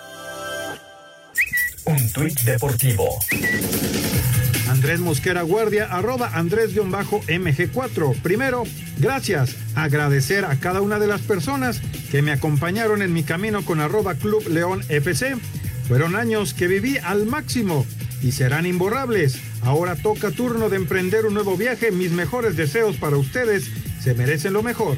[1.85, 3.19] Un tuit deportivo.
[4.79, 8.21] Andrés Mosquera Guardia, arroba Andrés-MG4.
[8.21, 8.63] Primero,
[8.97, 9.57] gracias.
[9.75, 14.15] Agradecer a cada una de las personas que me acompañaron en mi camino con arroba
[14.15, 15.35] Club León FC.
[15.85, 17.85] Fueron años que viví al máximo
[18.21, 19.41] y serán imborrables.
[19.63, 21.91] Ahora toca turno de emprender un nuevo viaje.
[21.91, 23.69] Mis mejores deseos para ustedes.
[24.01, 24.97] Se merecen lo mejor.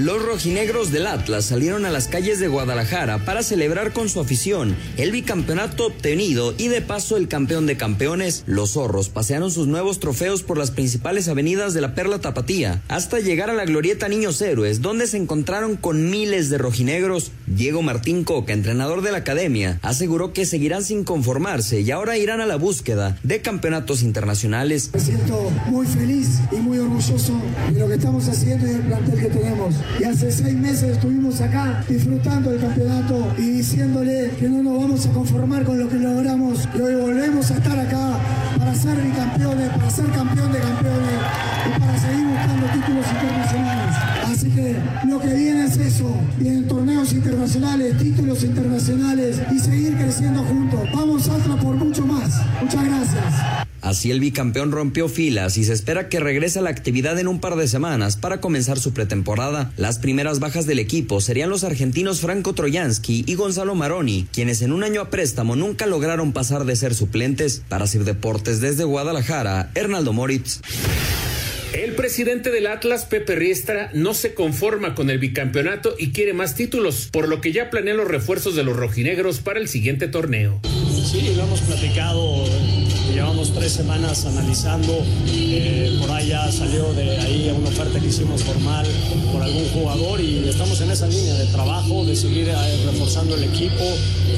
[0.00, 4.74] Los rojinegros del Atlas salieron a las calles de Guadalajara para celebrar con su afición
[4.96, 8.44] el bicampeonato obtenido y de paso el campeón de campeones.
[8.46, 13.20] Los zorros pasearon sus nuevos trofeos por las principales avenidas de la Perla Tapatía hasta
[13.20, 17.30] llegar a la glorieta Niños Héroes, donde se encontraron con miles de rojinegros.
[17.46, 22.40] Diego Martín Coca, entrenador de la academia, aseguró que seguirán sin conformarse y ahora irán
[22.40, 24.92] a la búsqueda de campeonatos internacionales.
[24.94, 27.38] Me siento muy feliz y muy orgulloso
[27.70, 31.40] de lo que estamos haciendo y del plantel que tenemos y hace seis meses estuvimos
[31.40, 35.96] acá disfrutando del campeonato y diciéndole que no nos vamos a conformar con lo que
[35.96, 38.18] logramos y hoy volvemos a estar acá
[38.58, 41.20] para ser bicampeones, para ser campeón de campeones
[41.66, 43.94] y para seguir buscando títulos internacionales.
[44.26, 44.76] Así que
[45.06, 50.80] lo que viene es eso, vienen torneos internacionales, títulos internacionales y seguir creciendo juntos.
[50.94, 52.39] Vamos a por mucho más.
[53.90, 57.40] Así el bicampeón rompió filas y se espera que regrese a la actividad en un
[57.40, 59.72] par de semanas para comenzar su pretemporada.
[59.76, 64.70] Las primeras bajas del equipo serían los argentinos Franco Troyansky y Gonzalo Maroni, quienes en
[64.70, 67.64] un año a préstamo nunca lograron pasar de ser suplentes.
[67.68, 70.60] Para Sir Deportes desde Guadalajara, Hernaldo Moritz.
[71.72, 76.54] El presidente del Atlas, Pepe Riestra, no se conforma con el bicampeonato y quiere más
[76.54, 80.60] títulos, por lo que ya planea los refuerzos de los rojinegros para el siguiente torneo.
[81.10, 82.44] Sí, lo hemos platicado
[83.20, 88.86] llevamos tres semanas analizando, eh, por ya salió de ahí una oferta que hicimos formal
[89.30, 92.54] por algún jugador y estamos en esa línea de trabajo, de seguir eh,
[92.86, 93.84] reforzando el equipo,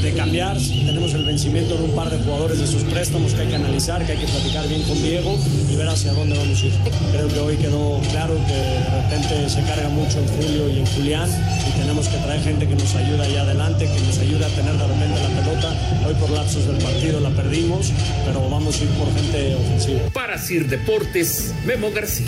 [0.02, 0.56] de cambiar.
[0.58, 4.04] Tenemos el vencimiento de un par de jugadores de sus préstamos que hay que analizar,
[4.04, 5.38] que hay que platicar bien con Diego
[5.70, 6.72] y ver hacia dónde vamos a ir.
[7.12, 10.86] Creo que hoy quedó claro que de repente se carga mucho en Julio y en
[10.86, 11.30] Julián
[11.68, 14.72] y tenemos que traer gente que nos ayude ahí adelante, que nos ayude a tener
[14.72, 15.74] de repente la pelota.
[16.06, 17.92] Hoy por lapsos del partido la perdimos,
[18.24, 20.00] pero vamos a ir por gente ofensiva.
[20.14, 22.26] Para Sir Deportes, Memo García.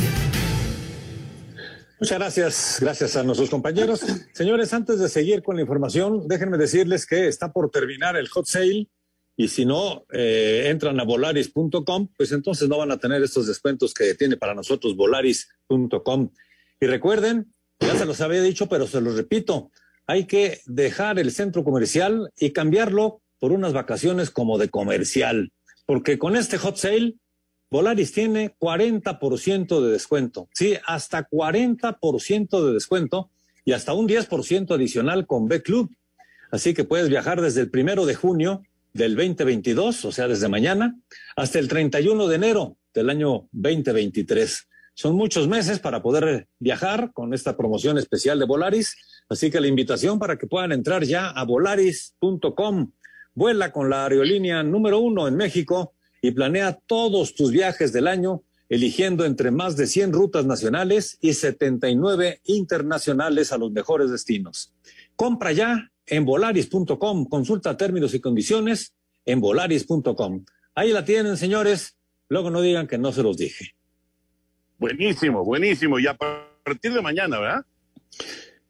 [2.00, 4.04] Muchas gracias, gracias a nuestros compañeros.
[4.32, 8.46] Señores, antes de seguir con la información, déjenme decirles que está por terminar el hot
[8.46, 8.88] sale
[9.36, 13.94] y si no eh, entran a volaris.com, pues entonces no van a tener estos descuentos
[13.94, 16.30] que tiene para nosotros volaris.com.
[16.80, 19.70] Y recuerden, ya se los había dicho, pero se los repito,
[20.06, 25.52] hay que dejar el centro comercial y cambiarlo por unas vacaciones como de comercial,
[25.86, 27.16] porque con este hot sale
[27.70, 33.30] Volaris tiene 40% de descuento, sí, hasta 40% de descuento
[33.64, 35.90] y hasta un 10% adicional con B Club.
[36.52, 40.96] Así que puedes viajar desde el primero de junio del 2022, o sea, desde mañana,
[41.34, 44.68] hasta el 31 de enero del año 2023.
[44.94, 48.96] Son muchos meses para poder viajar con esta promoción especial de Volaris,
[49.28, 52.92] así que la invitación para que puedan entrar ya a volaris.com.
[53.34, 58.42] Vuela con la aerolínea número uno en México y planea todos tus viajes del año,
[58.68, 64.72] eligiendo entre más de 100 rutas nacionales y 79 internacionales a los mejores destinos.
[65.16, 68.94] Compra ya en volaris.com, consulta términos y condiciones
[69.24, 70.44] en volaris.com.
[70.74, 71.96] Ahí la tienen, señores.
[72.28, 73.74] Luego no digan que no se los dije.
[74.78, 75.98] Buenísimo, buenísimo.
[75.98, 77.66] Y a partir de mañana, ¿verdad?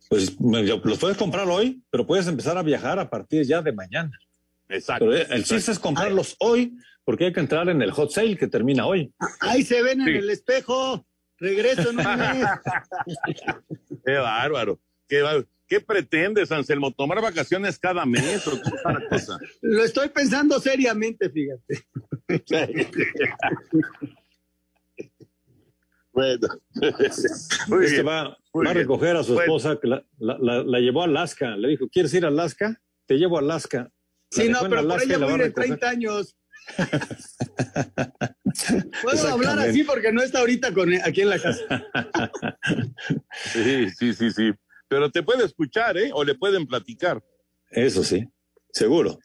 [0.09, 4.13] Pues los puedes comprar hoy, pero puedes empezar a viajar a partir ya de mañana.
[4.69, 5.07] Exacto.
[5.11, 8.47] Pero el chiste es comprarlos hoy porque hay que entrar en el hot sale que
[8.47, 9.13] termina hoy.
[9.41, 11.07] Ahí se ven en el espejo.
[11.39, 12.47] Regreso en un mes.
[14.05, 14.81] Qué bárbaro.
[15.09, 15.49] Qué bárbaro.
[15.67, 16.93] ¿Qué pretendes, Anselmo?
[16.93, 18.71] ¿Tomar vacaciones cada mes o qué
[19.09, 19.39] cosa?
[19.63, 21.87] Lo estoy pensando seriamente, fíjate.
[26.13, 26.49] bueno.
[27.69, 31.07] Muy este va, va a recoger a su esposa, que la, la, la, llevó a
[31.07, 31.57] Alaska.
[31.57, 32.81] Le dijo, ¿quieres ir a Alaska?
[33.07, 33.91] Te llevo a Alaska.
[34.35, 36.37] Sí, no, pero por ella voy en 30 años.
[39.03, 41.63] Puedo hablar así porque no está ahorita con, aquí en la casa.
[43.53, 44.53] sí, sí, sí, sí
[44.95, 46.11] pero te puede escuchar, ¿eh?
[46.13, 47.21] O le pueden platicar.
[47.71, 48.25] Eso sí,
[48.71, 49.19] seguro.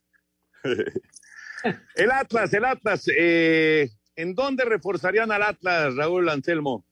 [1.95, 6.84] el Atlas, el Atlas, eh, ¿en dónde reforzarían al Atlas, Raúl Anselmo?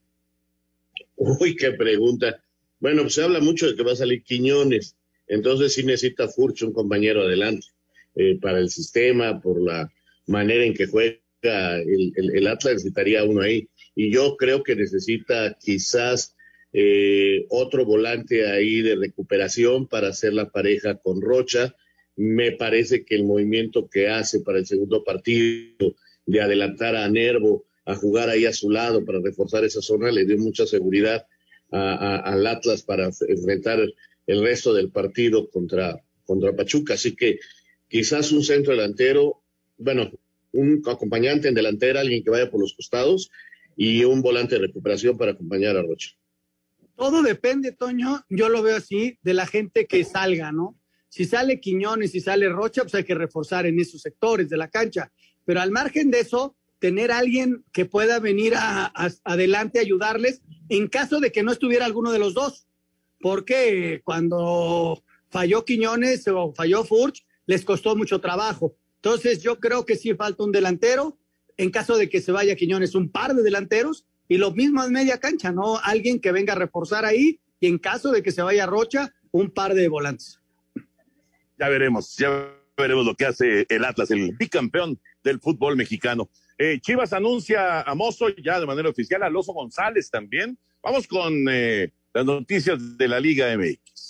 [1.16, 2.40] Uy, qué pregunta.
[2.80, 6.68] Bueno, pues se habla mucho de que va a salir Quiñones, entonces sí necesita Furcho,
[6.68, 7.66] un compañero adelante,
[8.20, 9.92] eh, para el sistema, por la
[10.26, 13.70] manera en que juega el, Atlas, necesitaría uno ahí.
[13.94, 16.36] Y yo creo que necesita quizás
[16.74, 21.76] eh, otro volante ahí de recuperación para hacer la pareja con Rocha.
[22.16, 27.66] Me parece que el movimiento que hace para el segundo partido de adelantar a Nervo
[27.86, 31.28] a jugar ahí a su lado para reforzar esa zona le dio mucha seguridad
[31.70, 33.80] al Atlas para enfrentar
[34.26, 36.96] el resto del partido contra, contra Pachuca.
[36.96, 37.40] Así que
[37.88, 39.42] quizás un centro delantero,
[39.78, 40.12] bueno,
[40.52, 43.30] un acompañante en delantera, alguien que vaya por los costados
[43.76, 46.12] y un volante de recuperación para acompañar a Rocha.
[46.96, 50.76] Todo depende, Toño, yo lo veo así, de la gente que salga, ¿no?
[51.10, 54.68] Si sale Quiñones, si sale Rocha, pues hay que reforzar en esos sectores de la
[54.68, 55.12] cancha.
[55.46, 58.54] Pero al margen de eso, tener alguien que pueda venir
[59.24, 62.68] adelante a ayudarles en caso de que no estuviera alguno de los dos.
[63.20, 68.76] Porque cuando falló Quiñones o falló Furch, les costó mucho trabajo.
[68.98, 71.18] Entonces yo creo que sí falta un delantero.
[71.58, 74.92] En caso de que se vaya Quiñones, un par de delanteros y lo mismo en
[74.92, 75.80] media cancha, ¿no?
[75.80, 79.50] Alguien que venga a reforzar ahí y en caso de que se vaya Rocha, un
[79.50, 80.40] par de volantes.
[81.58, 86.30] Ya veremos, ya veremos lo que hace el Atlas, el bicampeón del fútbol mexicano.
[86.60, 90.58] Eh, Chivas anuncia a Mozo ya de manera oficial, a Loso González también.
[90.84, 94.07] Vamos con eh, las noticias de la Liga MX.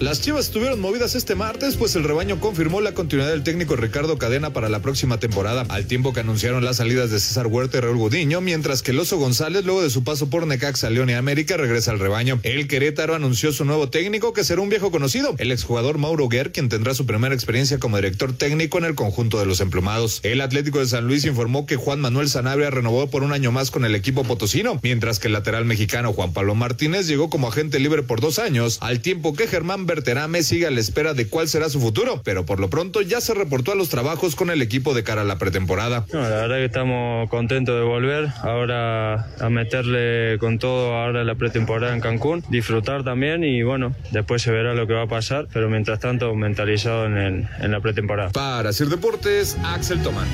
[0.00, 4.16] Las Chivas estuvieron movidas este martes, pues el rebaño confirmó la continuidad del técnico Ricardo
[4.16, 7.80] Cadena para la próxima temporada, al tiempo que anunciaron las salidas de César Huerta y
[7.82, 11.12] Raúl Gudiño, mientras que el Oso González, luego de su paso por Necaxa, León y
[11.12, 12.40] América, regresa al rebaño.
[12.44, 16.50] El Querétaro anunció su nuevo técnico, que será un viejo conocido, el exjugador Mauro Guer,
[16.50, 20.20] quien tendrá su primera experiencia como director técnico en el conjunto de los emplumados.
[20.22, 23.70] El Atlético de San Luis informó que Juan Manuel Sanabria renovó por un año más
[23.70, 27.78] con el equipo potosino, mientras que el lateral mexicano Juan Pablo Martínez llegó como agente
[27.80, 31.48] libre por dos años, al tiempo que Germán Berterame sigue a la espera de cuál
[31.48, 34.62] será su futuro, pero por lo pronto ya se reportó a los trabajos con el
[34.62, 36.06] equipo de cara a la pretemporada.
[36.12, 41.34] No, la verdad que estamos contentos de volver, ahora a meterle con todo ahora la
[41.34, 45.48] pretemporada en Cancún, disfrutar también y bueno, después se verá lo que va a pasar,
[45.52, 48.30] pero mientras tanto mentalizado en, el, en la pretemporada.
[48.30, 50.28] Para Sir Deportes, Axel Tomán.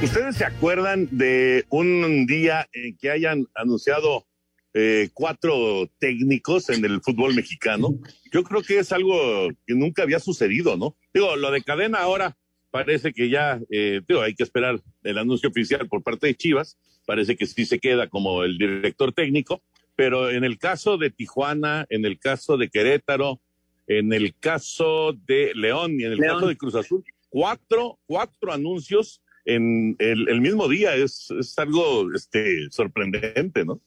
[0.00, 4.26] ¿Ustedes se acuerdan de un día en que hayan anunciado
[4.74, 7.94] eh, cuatro técnicos en el fútbol mexicano?
[8.32, 10.96] Yo creo que es algo que nunca había sucedido, ¿no?
[11.12, 12.36] Digo, lo de cadena ahora
[12.70, 16.76] parece que ya, eh, digo, hay que esperar el anuncio oficial por parte de Chivas,
[17.06, 19.62] parece que sí se queda como el director técnico,
[19.94, 23.40] pero en el caso de Tijuana, en el caso de Querétaro,
[23.86, 26.34] en el caso de León y en el León.
[26.34, 32.12] caso de Cruz Azul, cuatro, cuatro anuncios en el, el mismo día es, es algo
[32.12, 33.80] este, sorprendente, ¿no?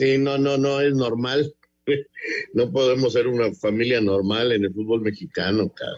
[0.00, 1.54] Sí, no, no, no es normal.
[2.54, 5.96] No podemos ser una familia normal en el fútbol mexicano, cara.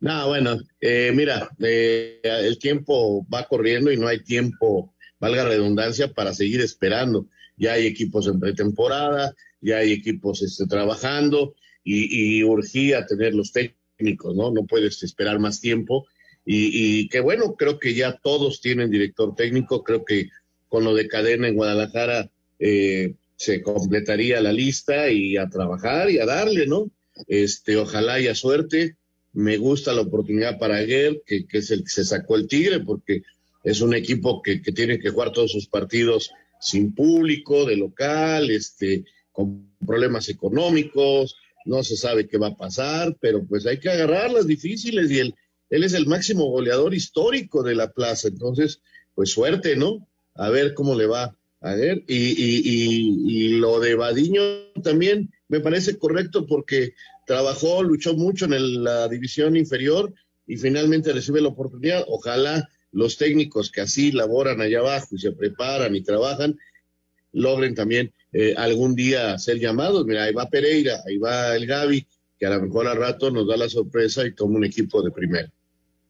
[0.00, 6.12] No, bueno, eh, mira, eh, el tiempo va corriendo y no hay tiempo, valga redundancia,
[6.12, 7.26] para seguir esperando.
[7.56, 13.52] Ya hay equipos en pretemporada, ya hay equipos este, trabajando y, y urgía tener los
[13.52, 14.50] técnicos, ¿no?
[14.50, 16.06] No puedes esperar más tiempo.
[16.44, 20.28] Y, y que bueno, creo que ya todos tienen director técnico, creo que
[20.68, 26.18] con lo de cadena en Guadalajara eh, se completaría la lista y a trabajar y
[26.18, 26.90] a darle, ¿no?
[27.26, 28.96] Este, ojalá haya suerte.
[29.32, 32.80] Me gusta la oportunidad para Aguer, que, que es el que se sacó el Tigre,
[32.80, 33.22] porque
[33.64, 38.50] es un equipo que, que tiene que jugar todos sus partidos sin público, de local,
[38.50, 43.88] este, con problemas económicos, no se sabe qué va a pasar, pero pues hay que
[43.88, 45.34] agarrar las difíciles y él,
[45.70, 48.82] él es el máximo goleador histórico de la plaza, entonces,
[49.14, 50.06] pues suerte, ¿no?
[50.34, 52.02] A ver cómo le va a ver.
[52.06, 54.42] Y, y, y, y lo de Badiño
[54.82, 56.94] también me parece correcto porque
[57.26, 60.12] trabajó, luchó mucho en la división inferior
[60.46, 62.04] y finalmente recibe la oportunidad.
[62.08, 66.58] Ojalá los técnicos que así laboran allá abajo y se preparan y trabajan
[67.32, 70.04] logren también eh, algún día ser llamados.
[70.06, 72.06] Mira, ahí va Pereira, ahí va el Gaby,
[72.38, 75.10] que a lo mejor al rato nos da la sorpresa y toma un equipo de
[75.10, 75.48] primera.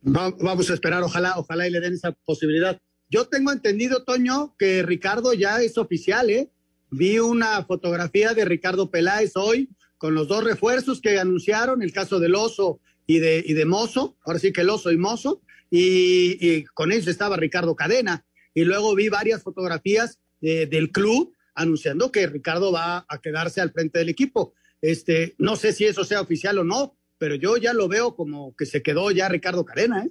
[0.07, 2.81] Va- vamos a esperar, ojalá, ojalá y le den esa posibilidad.
[3.11, 6.49] Yo tengo entendido, Toño, que Ricardo ya es oficial, ¿eh?
[6.91, 9.69] Vi una fotografía de Ricardo Peláez hoy
[9.99, 14.17] con los dos refuerzos que anunciaron, el caso del oso y de, y de Mozo,
[14.25, 18.25] ahora sí que el oso y Mozo, y, con ellos estaba Ricardo Cadena.
[18.55, 23.73] Y luego vi varias fotografías de- del club anunciando que Ricardo va a quedarse al
[23.73, 24.55] frente del equipo.
[24.81, 28.55] Este, no sé si eso sea oficial o no, pero yo ya lo veo como
[28.57, 30.11] que se quedó ya Ricardo Cadena, ¿eh?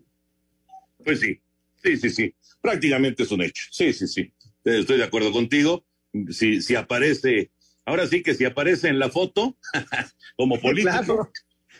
[1.03, 1.39] Pues sí,
[1.83, 2.35] sí, sí, sí.
[2.61, 3.63] Prácticamente es un hecho.
[3.71, 4.33] Sí, sí, sí.
[4.63, 5.85] Estoy de acuerdo contigo.
[6.29, 7.51] Si, si aparece,
[7.85, 9.57] ahora sí que si aparece en la foto,
[10.37, 11.31] como político,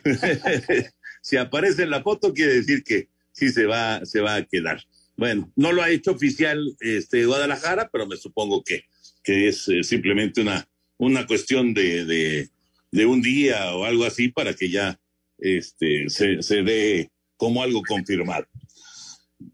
[1.22, 4.82] si aparece en la foto, quiere decir que sí se va, se va a quedar.
[5.16, 8.84] Bueno, no lo ha hecho oficial este Guadalajara, pero me supongo que,
[9.22, 12.50] que es eh, simplemente una, una cuestión de, de,
[12.90, 14.98] de un día o algo así para que ya
[15.38, 18.46] este, se, se dé como algo confirmado.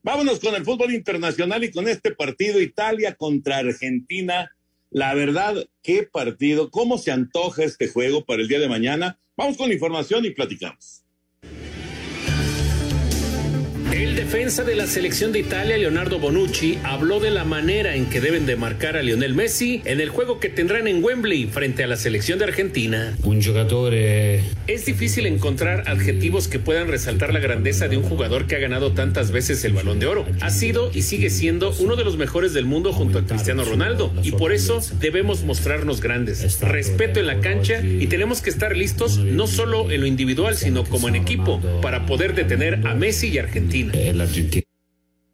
[0.03, 4.51] Vámonos con el fútbol internacional y con este partido Italia contra Argentina.
[4.91, 9.19] La verdad, qué partido, cómo se antoja este juego para el día de mañana.
[9.37, 11.06] Vamos con información y platicamos.
[13.97, 18.21] El defensa de la selección de Italia, Leonardo Bonucci, habló de la manera en que
[18.21, 21.87] deben de marcar a Lionel Messi en el juego que tendrán en Wembley frente a
[21.87, 23.17] la selección de Argentina.
[23.23, 28.57] Un giocatore Es difícil encontrar adjetivos que puedan resaltar la grandeza de un jugador que
[28.57, 30.27] ha ganado tantas veces el balón de oro.
[30.43, 34.13] Ha sido y sigue siendo uno de los mejores del mundo junto a Cristiano Ronaldo
[34.23, 36.61] y por eso debemos mostrarnos grandes.
[36.61, 40.85] Respeto en la cancha y tenemos que estar listos no solo en lo individual sino
[40.85, 43.86] como en equipo para poder detener a Messi y Argentina.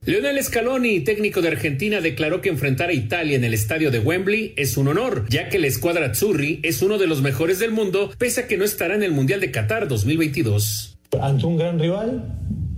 [0.04, 4.52] Leonel Scaloni, técnico de Argentina, declaró que enfrentar a Italia en el estadio de Wembley
[4.56, 8.10] es un honor, ya que la escuadra Azzurri es uno de los mejores del mundo,
[8.18, 10.98] pese a que no estará en el Mundial de Qatar 2022.
[11.20, 12.24] ante un gran rival,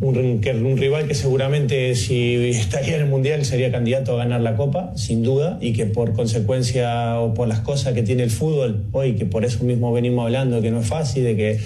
[0.03, 4.55] un, un rival que seguramente si estaría en el Mundial sería candidato a ganar la
[4.57, 8.85] Copa, sin duda, y que por consecuencia o por las cosas que tiene el fútbol
[8.93, 11.61] hoy, que por eso mismo venimos hablando, que no es fácil, de que,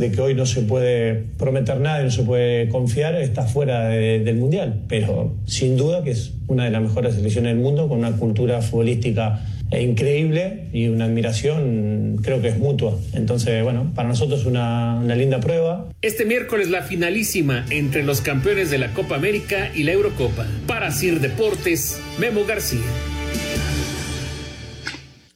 [0.00, 3.88] de que hoy no se puede prometer nada y no se puede confiar, está fuera
[3.88, 4.82] de- del Mundial.
[4.88, 8.60] Pero sin duda que es una de las mejores selecciones del mundo, con una cultura
[8.62, 9.40] futbolística
[9.78, 12.98] increíble y una admiración creo que es mutua.
[13.12, 15.88] Entonces, bueno, para nosotros es una, una linda prueba.
[16.02, 20.44] Este miércoles la finalísima entre los campeones de la Copa América y la Eurocopa.
[20.66, 22.80] Para Sir Deportes, Memo García.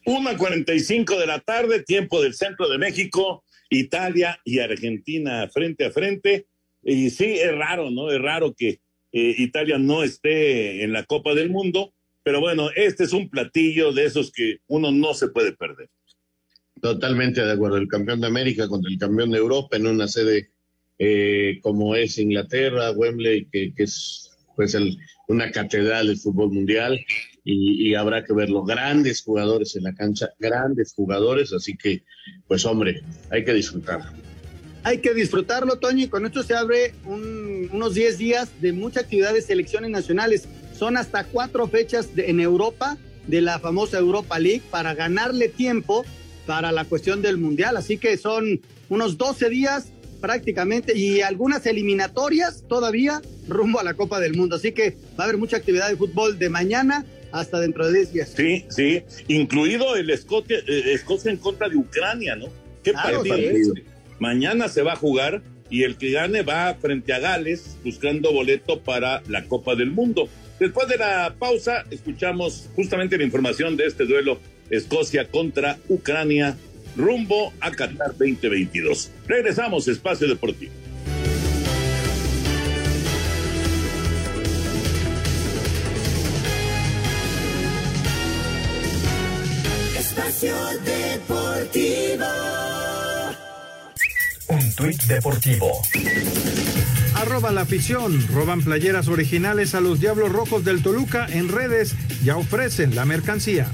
[0.05, 6.47] 1.45 de la tarde, tiempo del centro de México, Italia y Argentina frente a frente.
[6.83, 8.11] Y sí, es raro, ¿no?
[8.11, 8.79] Es raro que
[9.11, 11.93] eh, Italia no esté en la Copa del Mundo,
[12.23, 15.89] pero bueno, este es un platillo de esos que uno no se puede perder.
[16.81, 17.77] Totalmente de acuerdo.
[17.77, 20.49] El campeón de América contra el campeón de Europa en una sede
[20.99, 24.97] eh, como es Inglaterra, Wembley, que, es pues el,
[25.27, 26.99] una catedral del fútbol mundial
[27.47, 32.03] y, habrá que ver los grandes jugadores en la cancha, grandes jugadores, así que
[32.47, 34.11] pues hombre, hay que disfrutarlo.
[34.83, 39.33] Hay que disfrutarlo, Toño, y con esto se abre unos 10 días de mucha actividad
[39.33, 40.47] de selecciones nacionales.
[40.77, 46.05] Son hasta cuatro fechas en Europa de la famosa Europa League para ganarle tiempo
[46.45, 47.77] para la cuestión del Mundial.
[47.77, 49.87] Así que son unos 12 días
[50.21, 54.55] prácticamente y algunas eliminatorias todavía rumbo a la Copa del Mundo.
[54.55, 58.13] Así que va a haber mucha actividad de fútbol de mañana hasta dentro de 10
[58.13, 58.33] días.
[58.35, 62.47] Sí, sí, incluido el Escocia, eh, Escocia en contra de Ucrania, ¿no?
[62.83, 63.73] ¿Qué partido?
[64.19, 68.81] Mañana se va a jugar y el que gane va frente a Gales buscando boleto
[68.81, 70.29] para la Copa del Mundo.
[70.59, 76.55] Después de la pausa, escuchamos justamente la información de este duelo Escocia contra Ucrania
[76.95, 79.11] rumbo a Qatar 2022.
[79.27, 80.71] Regresamos, Espacio Deportivo.
[90.35, 92.25] Espacio Deportivo.
[94.49, 95.71] Un tuit deportivo.
[97.15, 98.27] Arroba la afición.
[98.33, 101.95] Roban playeras originales a los Diablos Rojos del Toluca en redes.
[102.21, 103.67] Ya ofrecen la mercancía.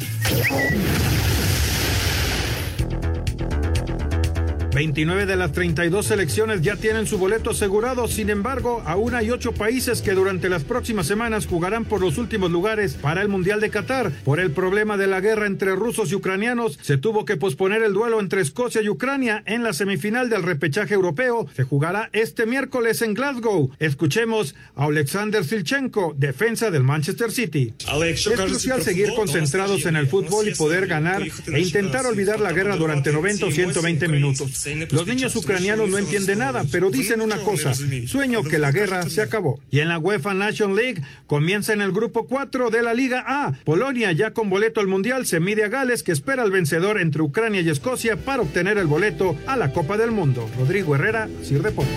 [4.81, 9.51] 29 de las 32 selecciones ya tienen su boleto asegurado, sin embargo, aún hay ocho
[9.51, 13.69] países que durante las próximas semanas jugarán por los últimos lugares para el Mundial de
[13.69, 14.11] Qatar.
[14.23, 17.93] Por el problema de la guerra entre rusos y ucranianos, se tuvo que posponer el
[17.93, 21.47] duelo entre Escocia y Ucrania en la semifinal del repechaje europeo.
[21.55, 23.69] Se jugará este miércoles en Glasgow.
[23.77, 27.75] Escuchemos a Alexander Silchenko, defensa del Manchester City.
[28.03, 32.77] Es crucial seguir concentrados en el fútbol y poder ganar e intentar olvidar la guerra
[32.77, 34.70] durante 90 o 120 minutos.
[34.91, 37.73] Los niños ucranianos no entienden nada, pero dicen una cosa,
[38.07, 39.59] sueño que la guerra se acabó.
[39.69, 43.53] Y en la UEFA Nation League comienza en el grupo 4 de la Liga A.
[43.63, 47.21] Polonia ya con boleto al Mundial se mide a Gales que espera al vencedor entre
[47.21, 50.49] Ucrania y Escocia para obtener el boleto a la Copa del Mundo.
[50.57, 51.91] Rodrigo Herrera, Sir Deporte.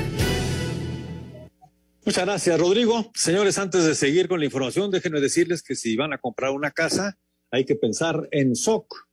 [2.05, 3.11] Muchas gracias, Rodrigo.
[3.15, 6.71] Señores, antes de seguir con la información, déjenme decirles que si van a comprar una
[6.71, 7.17] casa,
[7.51, 9.07] hay que pensar en SOC,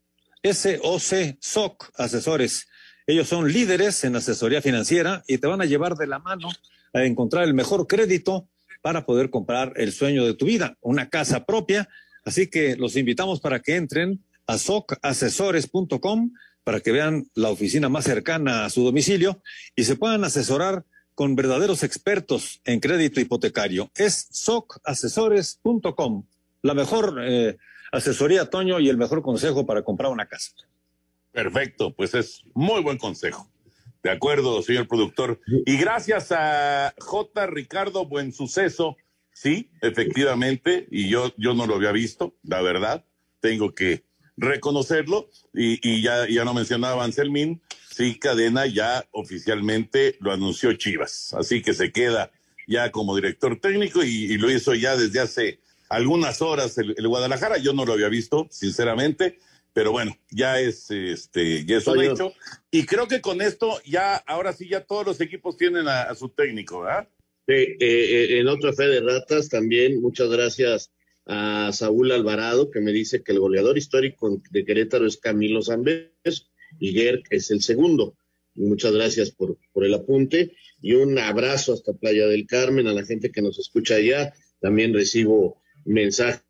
[0.43, 2.68] S-O-C, SOC, asesores.
[3.08, 6.49] Ellos son líderes en asesoría financiera y te van a llevar de la mano
[6.93, 8.47] a encontrar el mejor crédito
[8.82, 11.88] para poder comprar el sueño de tu vida, una casa propia.
[12.26, 16.32] Así que los invitamos para que entren a socasesores.com
[16.64, 19.41] para que vean la oficina más cercana a su domicilio
[19.76, 20.86] y se puedan asesorar
[21.16, 23.91] con verdaderos expertos en crédito hipotecario.
[23.95, 26.24] Es socasesores.com,
[26.62, 27.58] la mejor eh,
[27.91, 30.52] asesoría, Toño, y el mejor consejo para comprar una casa.
[31.32, 33.49] Perfecto, pues es muy buen consejo.
[34.03, 35.39] De acuerdo, señor productor.
[35.65, 37.47] Y gracias a J.
[37.47, 38.97] Ricardo Buen Suceso,
[39.32, 43.05] sí, efectivamente, y yo, yo no lo había visto, la verdad,
[43.39, 44.03] tengo que
[44.38, 47.61] reconocerlo, y, y ya, ya no mencionaba Anselmín,
[47.91, 52.32] sí, Cadena ya oficialmente lo anunció Chivas, así que se queda
[52.67, 55.59] ya como director técnico y, lo hizo ya desde hace
[55.89, 59.39] algunas horas el Guadalajara, yo no lo había visto, sinceramente,
[59.74, 62.34] pero bueno, ya es este, ya es un hecho.
[62.69, 66.30] Y creo que con esto ya, ahora sí, ya todos los equipos tienen a, su
[66.30, 67.07] técnico, ¿verdad?
[67.47, 70.91] Sí, eh, eh, en otra fe de ratas también, muchas gracias
[71.26, 76.51] a Saúl Alvarado, que me dice que el goleador histórico de Querétaro es Camilo Zambés
[76.80, 78.15] y Gerk es el segundo.
[78.55, 83.05] Muchas gracias por, por el apunte y un abrazo hasta Playa del Carmen, a la
[83.05, 84.34] gente que nos escucha allá.
[84.59, 86.43] También recibo mensajes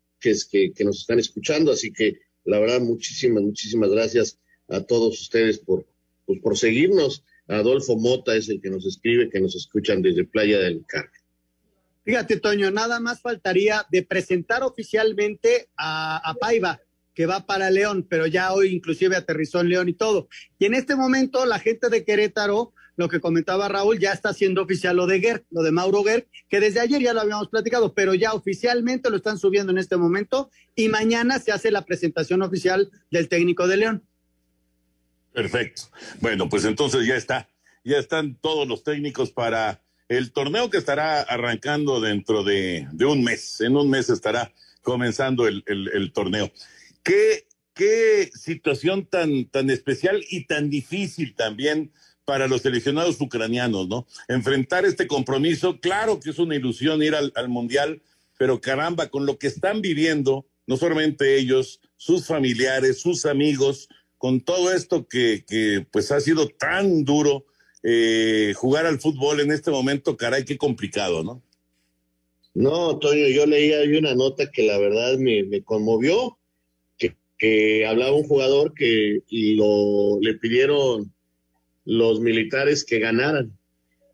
[0.50, 4.38] que, que nos están escuchando, así que la verdad, muchísimas, muchísimas gracias
[4.68, 5.86] a todos ustedes por,
[6.26, 7.24] pues, por seguirnos.
[7.48, 11.20] Adolfo Mota es el que nos escribe, que nos escuchan desde Playa del Carmen.
[12.04, 16.80] Fíjate, Toño, nada más faltaría de presentar oficialmente a, a Paiva,
[17.14, 20.28] que va para León, pero ya hoy inclusive aterrizó en León y todo.
[20.58, 24.62] Y en este momento la gente de Querétaro lo que comentaba Raúl, ya está siendo
[24.62, 27.94] oficial lo de Ger, lo de Mauro Ger, que desde ayer ya lo habíamos platicado,
[27.94, 32.42] pero ya oficialmente lo están subiendo en este momento y mañana se hace la presentación
[32.42, 34.06] oficial del técnico de León.
[35.32, 35.82] Perfecto.
[36.20, 37.48] Bueno, pues entonces ya está,
[37.84, 43.62] ya están todos los técnicos para el torneo que estará arrancando dentro de, un mes.
[43.62, 44.52] En un mes estará
[44.82, 46.52] comenzando el torneo.
[47.02, 47.46] ¿Qué
[48.34, 51.92] situación tan, tan especial y tan difícil también
[52.24, 54.06] para los seleccionados ucranianos, ¿no?
[54.28, 58.00] Enfrentar este compromiso, claro que es una ilusión ir al, al Mundial,
[58.38, 63.88] pero caramba, con lo que están viviendo, no solamente ellos, sus familiares, sus amigos,
[64.18, 65.44] con todo esto que,
[65.90, 67.44] pues ha sido tan duro
[67.82, 71.42] eh, jugar al fútbol en este momento, caray, qué complicado, ¿no?
[72.54, 76.38] No, Toño, yo leía ahí una nota que la verdad me conmovió,
[77.42, 79.22] que, hablaba un jugador que
[79.56, 81.12] lo, le pidieron
[81.84, 83.58] los militares que ganaran,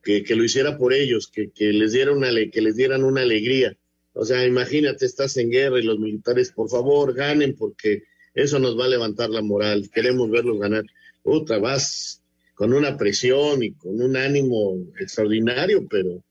[0.02, 3.20] que, que lo hiciera por ellos, que, que, les diera una, que les dieran una
[3.20, 3.76] alegría.
[4.14, 8.78] O sea, imagínate, estás en guerra y los militares, por favor, ganen porque eso nos
[8.78, 10.84] va a levantar la moral, queremos verlos ganar.
[11.22, 12.22] Otra, vas
[12.54, 16.24] con una presión y con un ánimo extraordinario, pero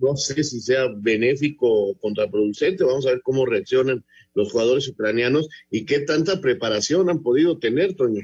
[0.00, 2.84] no sé si sea benéfico o contraproducente.
[2.84, 4.02] Vamos a ver cómo reaccionan
[4.38, 8.22] los jugadores ucranianos y qué tanta preparación han podido tener, Toño.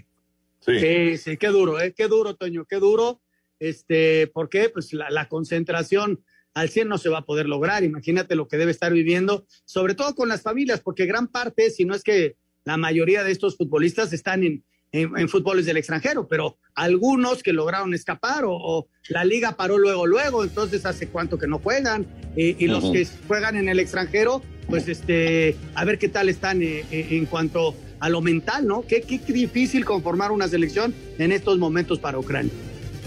[0.60, 1.92] Sí, sí, sí qué duro, ¿eh?
[1.94, 3.20] qué duro, Toño, qué duro.
[3.58, 4.70] Este, ¿Por qué?
[4.70, 7.82] Pues la, la concentración al 100 no se va a poder lograr.
[7.82, 11.84] Imagínate lo que debe estar viviendo, sobre todo con las familias, porque gran parte, si
[11.84, 16.28] no es que la mayoría de estos futbolistas están en, en, en, fútboles del extranjero,
[16.28, 21.36] pero algunos que lograron escapar o, o, la liga paró luego, luego, entonces hace cuánto
[21.36, 22.06] que no juegan
[22.36, 22.80] y, y uh -huh.
[22.80, 27.08] los que juegan en el extranjero, pues este, a ver qué tal están eh, eh,
[27.10, 28.84] en cuanto a lo mental, ¿no?
[28.86, 32.52] Qué, difícil conformar una selección en estos momentos para Ucrania.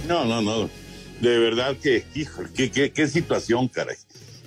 [0.08, 0.70] No, no, no,
[1.22, 3.97] de verdad que, híjole, qué, qué situación, caray,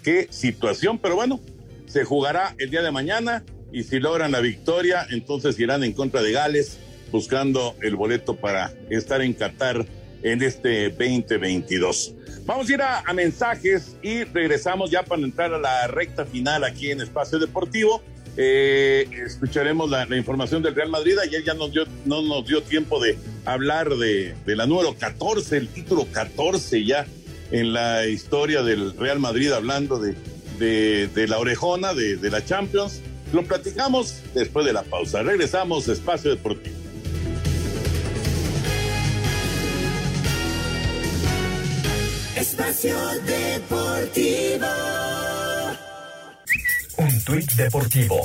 [0.02, 1.40] qué situación, pero bueno,
[1.86, 6.22] se jugará el día de mañana y si logran la victoria, entonces irán en contra
[6.22, 6.78] de Gales
[7.10, 9.86] buscando el boleto para estar en Qatar
[10.22, 12.14] en este 2022.
[12.46, 16.90] Vamos a ir a, mensajes y regresamos ya para entrar a la recta final aquí
[16.90, 18.02] en Espacio Deportivo.
[18.36, 21.18] Eh, escucharemos la, información del Real Madrid.
[21.18, 25.56] Ayer ya nos dio, no nos dio tiempo de hablar de, de la número 14,
[25.56, 27.06] el título 14 ya
[27.50, 30.14] en la historia del Real Madrid, hablando de,
[30.58, 33.00] de, la orejona, de, de la Champions.
[33.32, 35.22] Lo platicamos después de la pausa.
[35.22, 36.79] Regresamos Espacio Deportivo.
[42.60, 44.66] Espacio Deportivo.
[46.98, 48.20] Un tuit deportivo.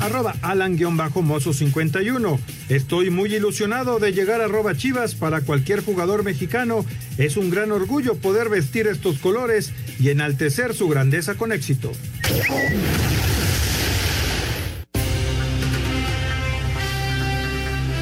[0.00, 2.40] Arroba Alan-Mozo 51.
[2.70, 6.86] Estoy muy ilusionado de llegar a arroba Chivas para cualquier jugador mexicano.
[7.18, 11.92] Es un gran orgullo poder vestir estos colores y enaltecer su grandeza con éxito.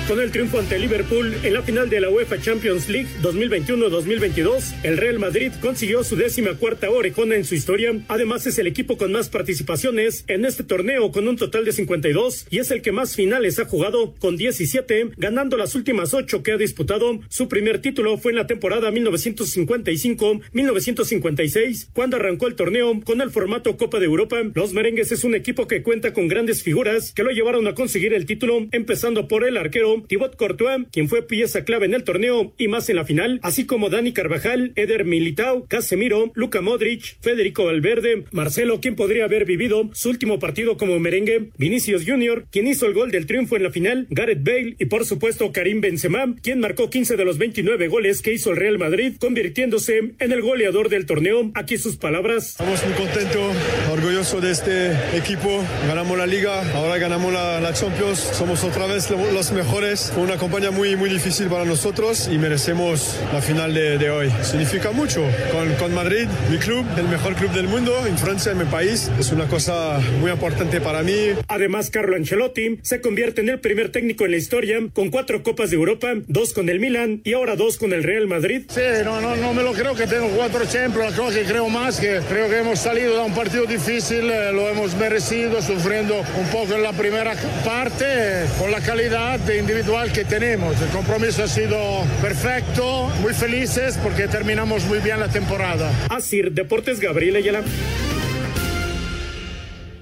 [0.07, 4.98] Con el triunfo ante Liverpool en la final de la UEFA Champions League 2021-2022, el
[4.98, 7.90] Real Madrid consiguió su décima cuarta orejona en su historia.
[8.09, 12.48] Además, es el equipo con más participaciones en este torneo con un total de 52
[12.50, 16.52] y es el que más finales ha jugado con 17, ganando las últimas ocho que
[16.52, 17.20] ha disputado.
[17.30, 23.78] Su primer título fue en la temporada 1955-1956, cuando arrancó el torneo con el formato
[23.78, 24.36] Copa de Europa.
[24.52, 28.12] Los merengues es un equipo que cuenta con grandes figuras que lo llevaron a conseguir
[28.12, 32.53] el título, empezando por el arquero Thibaut Courtois, quien fue pieza clave en el torneo
[32.59, 37.64] y más en la final, así como Dani Carvajal, Eder Militao, Casemiro, Luka Modric, Federico
[37.64, 42.86] Valverde, Marcelo, quien podría haber vivido su último partido como merengue, Vinicius Jr., quien hizo
[42.86, 46.61] el gol del triunfo en la final, Gareth Bale y por supuesto Karim Benzema, quien
[46.61, 50.88] marcó 15 de los 29 goles que hizo el Real Madrid, convirtiéndose en el goleador
[50.88, 51.51] del torneo.
[51.55, 52.51] Aquí sus palabras.
[52.51, 53.57] Estamos muy contentos,
[53.90, 55.64] orgullosos de este equipo.
[55.86, 60.70] Ganamos la liga, ahora ganamos la Champions, somos otra vez los mejores fue una campaña
[60.70, 64.32] muy, muy difícil para nosotros y merecemos la final de, de hoy.
[64.43, 65.22] Significa mucho.
[65.53, 69.11] Con, con, Madrid, mi club, el mejor club del mundo, en Francia, en mi país,
[69.18, 71.32] es una cosa muy importante para mí.
[71.49, 75.68] Además, Carlo Ancelotti se convierte en el primer técnico en la historia con cuatro Copas
[75.68, 78.62] de Europa, dos con el Milan y ahora dos con el Real Madrid.
[78.68, 82.01] Sí, no, no, no me lo creo que tengo cuatro Champions, creo que creo más,
[82.01, 86.47] que creo que hemos salido de un partido difícil, eh, lo hemos merecido, sufriendo un
[86.51, 90.81] poco en la primera parte, eh, con la calidad de individual que tenemos.
[90.81, 91.77] El compromiso ha sido
[92.22, 95.91] perfecto, muy felices porque terminamos muy bien la temporada.
[96.11, 97.64] Así, Deportes Gabriel Ayala.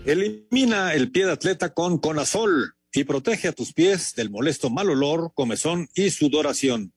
[0.04, 4.90] Elimina el pie de atleta con Conazol y protege a tus pies del molesto mal
[4.90, 6.92] olor, comezón y sudoración.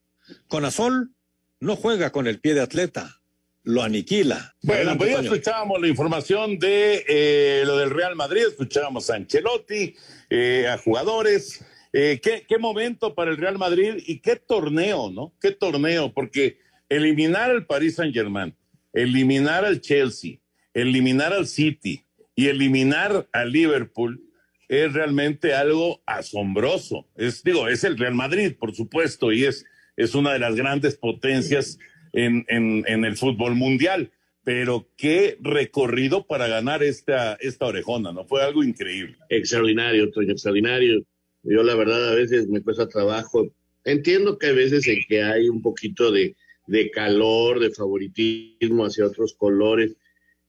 [0.46, 1.12] Conazol
[1.60, 3.22] no juega con el pie de atleta,
[3.62, 4.54] lo aniquila.
[4.60, 9.96] Bueno, pues ya escuchábamos la información de eh, lo del Real Madrid, escuchábamos a Ancelotti,
[10.28, 11.64] eh, a jugadores.
[11.98, 15.32] Eh, ¿qué, ¿Qué momento para el Real Madrid y qué torneo, ¿no?
[15.40, 16.12] ¿Qué torneo?
[16.12, 16.58] Porque
[16.90, 18.54] eliminar al Paris Saint Germain,
[18.92, 20.36] eliminar al Chelsea,
[20.74, 24.22] eliminar al City y eliminar al Liverpool,
[24.68, 27.08] es realmente algo asombroso.
[27.16, 29.64] Es, digo, es el Real Madrid, por supuesto, y es,
[29.96, 31.78] es una de las grandes potencias
[32.12, 34.12] en, en, en el fútbol mundial.
[34.44, 38.26] Pero qué recorrido para ganar esta, esta orejona, ¿no?
[38.26, 39.16] Fue algo increíble.
[39.30, 41.02] Extraordinario, Toño, extraordinario.
[41.48, 43.52] Yo la verdad a veces me cuesta trabajo.
[43.84, 46.34] Entiendo que hay veces en que hay un poquito de,
[46.66, 49.96] de calor, de favoritismo hacia otros colores.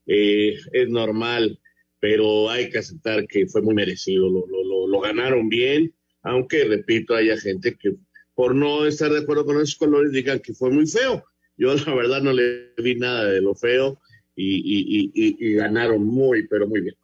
[0.08, 1.60] Eh, es normal,
[2.00, 4.30] pero hay que aceptar que fue muy merecido.
[4.30, 5.94] Lo, lo, lo, ganaron bien,
[6.24, 7.96] aunque, repito, haya gente que
[8.34, 11.24] por no estar de acuerdo con esos colores digan que fue muy feo.
[11.58, 14.00] Yo la verdad no le vi nada de lo feo
[14.36, 16.96] y, y, y ganaron muy, pero muy bien.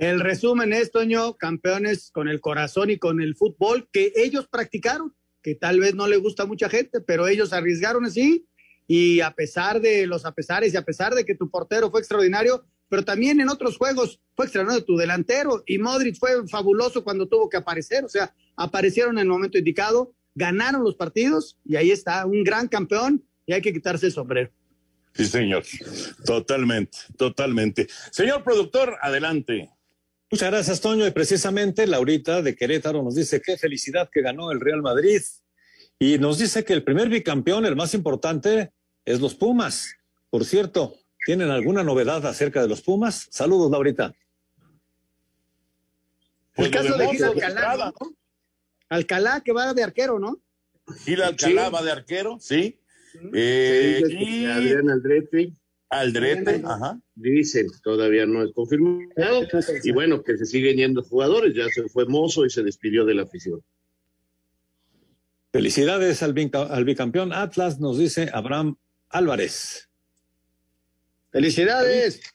[0.00, 5.14] El resumen es, Toño, campeones con el corazón y con el fútbol que ellos practicaron,
[5.42, 8.48] que tal vez no le gusta a mucha gente, pero ellos arriesgaron así
[8.86, 12.64] y a pesar de los apesares y a pesar de que tu portero fue extraordinario,
[12.88, 17.50] pero también en otros juegos fue extraordinario tu delantero y Modric fue fabuloso cuando tuvo
[17.50, 22.24] que aparecer, o sea, aparecieron en el momento indicado, ganaron los partidos y ahí está,
[22.24, 24.50] un gran campeón y hay que quitarse el sombrero.
[25.12, 25.62] Sí, señor,
[26.24, 27.86] totalmente, totalmente.
[28.10, 29.68] Señor productor, adelante.
[30.30, 31.06] Muchas gracias, Toño.
[31.06, 35.20] Y precisamente Laurita de Querétaro nos dice qué felicidad que ganó el Real Madrid.
[35.98, 38.72] Y nos dice que el primer bicampeón, el más importante,
[39.04, 39.96] es los Pumas.
[40.30, 40.94] Por cierto,
[41.26, 43.26] ¿tienen alguna novedad acerca de los Pumas?
[43.30, 44.14] Saludos, Laurita.
[46.54, 48.16] Pues el caso de Gil Alcalá, ¿no?
[48.88, 50.40] Alcalá que va de arquero, ¿no?
[51.04, 51.72] Gil Alcalá sí.
[51.72, 52.80] va de arquero, sí.
[53.34, 54.46] Eh, y...
[54.46, 55.52] Adrián Aldrete.
[55.90, 57.00] Aldrete, ajá.
[57.16, 59.00] Dicen, todavía no es confirmado.
[59.82, 61.52] Y bueno, que se siguen yendo jugadores.
[61.54, 63.60] Ya se fue Mozo y se despidió de la afición.
[65.52, 68.76] Felicidades al, al bicampeón Atlas, nos dice Abraham
[69.08, 69.88] Álvarez.
[71.32, 72.20] Felicidades.
[72.20, 72.26] David,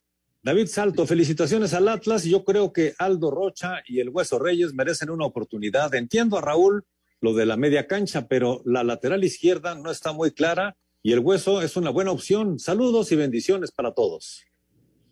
[0.43, 2.25] David Salto, felicitaciones al Atlas.
[2.25, 5.95] Yo creo que Aldo Rocha y el Hueso Reyes merecen una oportunidad.
[5.95, 6.85] Entiendo a Raúl
[7.21, 10.75] lo de la media cancha, pero la lateral izquierda no está muy clara
[11.05, 12.57] y el hueso es una buena opción.
[12.57, 14.41] Saludos y bendiciones para todos.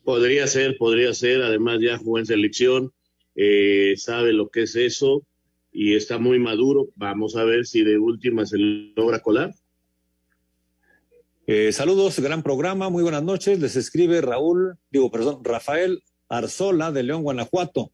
[0.04, 1.44] Podría ser, podría ser.
[1.44, 2.91] Además ya jugó en selección,
[3.36, 5.22] eh, sabe lo que es eso
[5.72, 6.89] y está muy maduro.
[6.96, 9.54] Vamos a ver si de última se logra colar.
[11.46, 13.60] Eh, saludos, gran programa, muy buenas noches.
[13.60, 17.91] Les escribe Raúl, digo, perdón, Rafael Arzola de León, Guanajuato.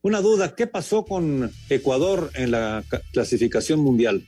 [0.00, 2.82] Una duda, ¿qué pasó con Ecuador en la
[3.12, 4.26] clasificación mundial?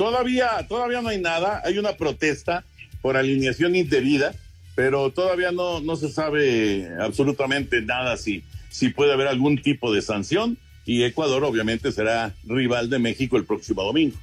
[0.00, 2.64] Todavía, todavía no hay nada, hay una protesta
[3.02, 4.34] por alineación indebida,
[4.74, 10.00] pero todavía no, no se sabe absolutamente nada si, si puede haber algún tipo de
[10.00, 14.16] sanción y Ecuador obviamente será rival de México el próximo domingo.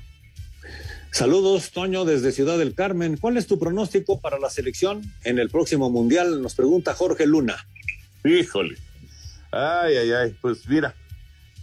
[1.12, 3.18] Saludos, Toño, desde Ciudad del Carmen.
[3.18, 6.42] ¿Cuál es tu pronóstico para la selección en el próximo Mundial?
[6.42, 7.68] Nos pregunta Jorge Luna.
[8.26, 8.78] Híjole.
[9.52, 10.36] Ay, ay, ay.
[10.42, 10.96] Pues mira,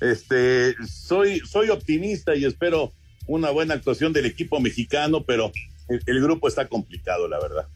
[0.00, 2.92] este, soy, soy optimista y espero
[3.26, 5.52] una buena actuación del equipo mexicano, pero
[5.88, 7.66] el, el grupo está complicado, la verdad.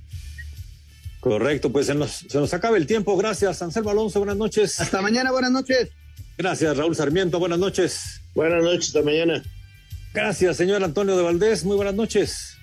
[1.20, 3.16] Correcto, pues se nos, se nos acaba el tiempo.
[3.16, 4.20] Gracias, Anselmo Alonso.
[4.20, 4.80] Buenas noches.
[4.80, 5.90] Hasta mañana, buenas noches.
[6.36, 7.38] Gracias, Raúl Sarmiento.
[7.40, 8.20] Buenas noches.
[8.34, 9.42] Buenas noches, hasta mañana.
[10.14, 11.64] Gracias, señor Antonio de Valdés.
[11.64, 12.56] Muy buenas noches.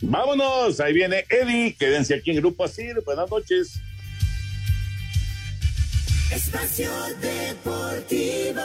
[0.00, 1.76] Vámonos, ahí viene Eddie.
[1.78, 3.02] Quédense aquí en Grupo Asir.
[3.04, 3.74] Buenas noches.
[6.32, 8.60] Espacio Deportivo.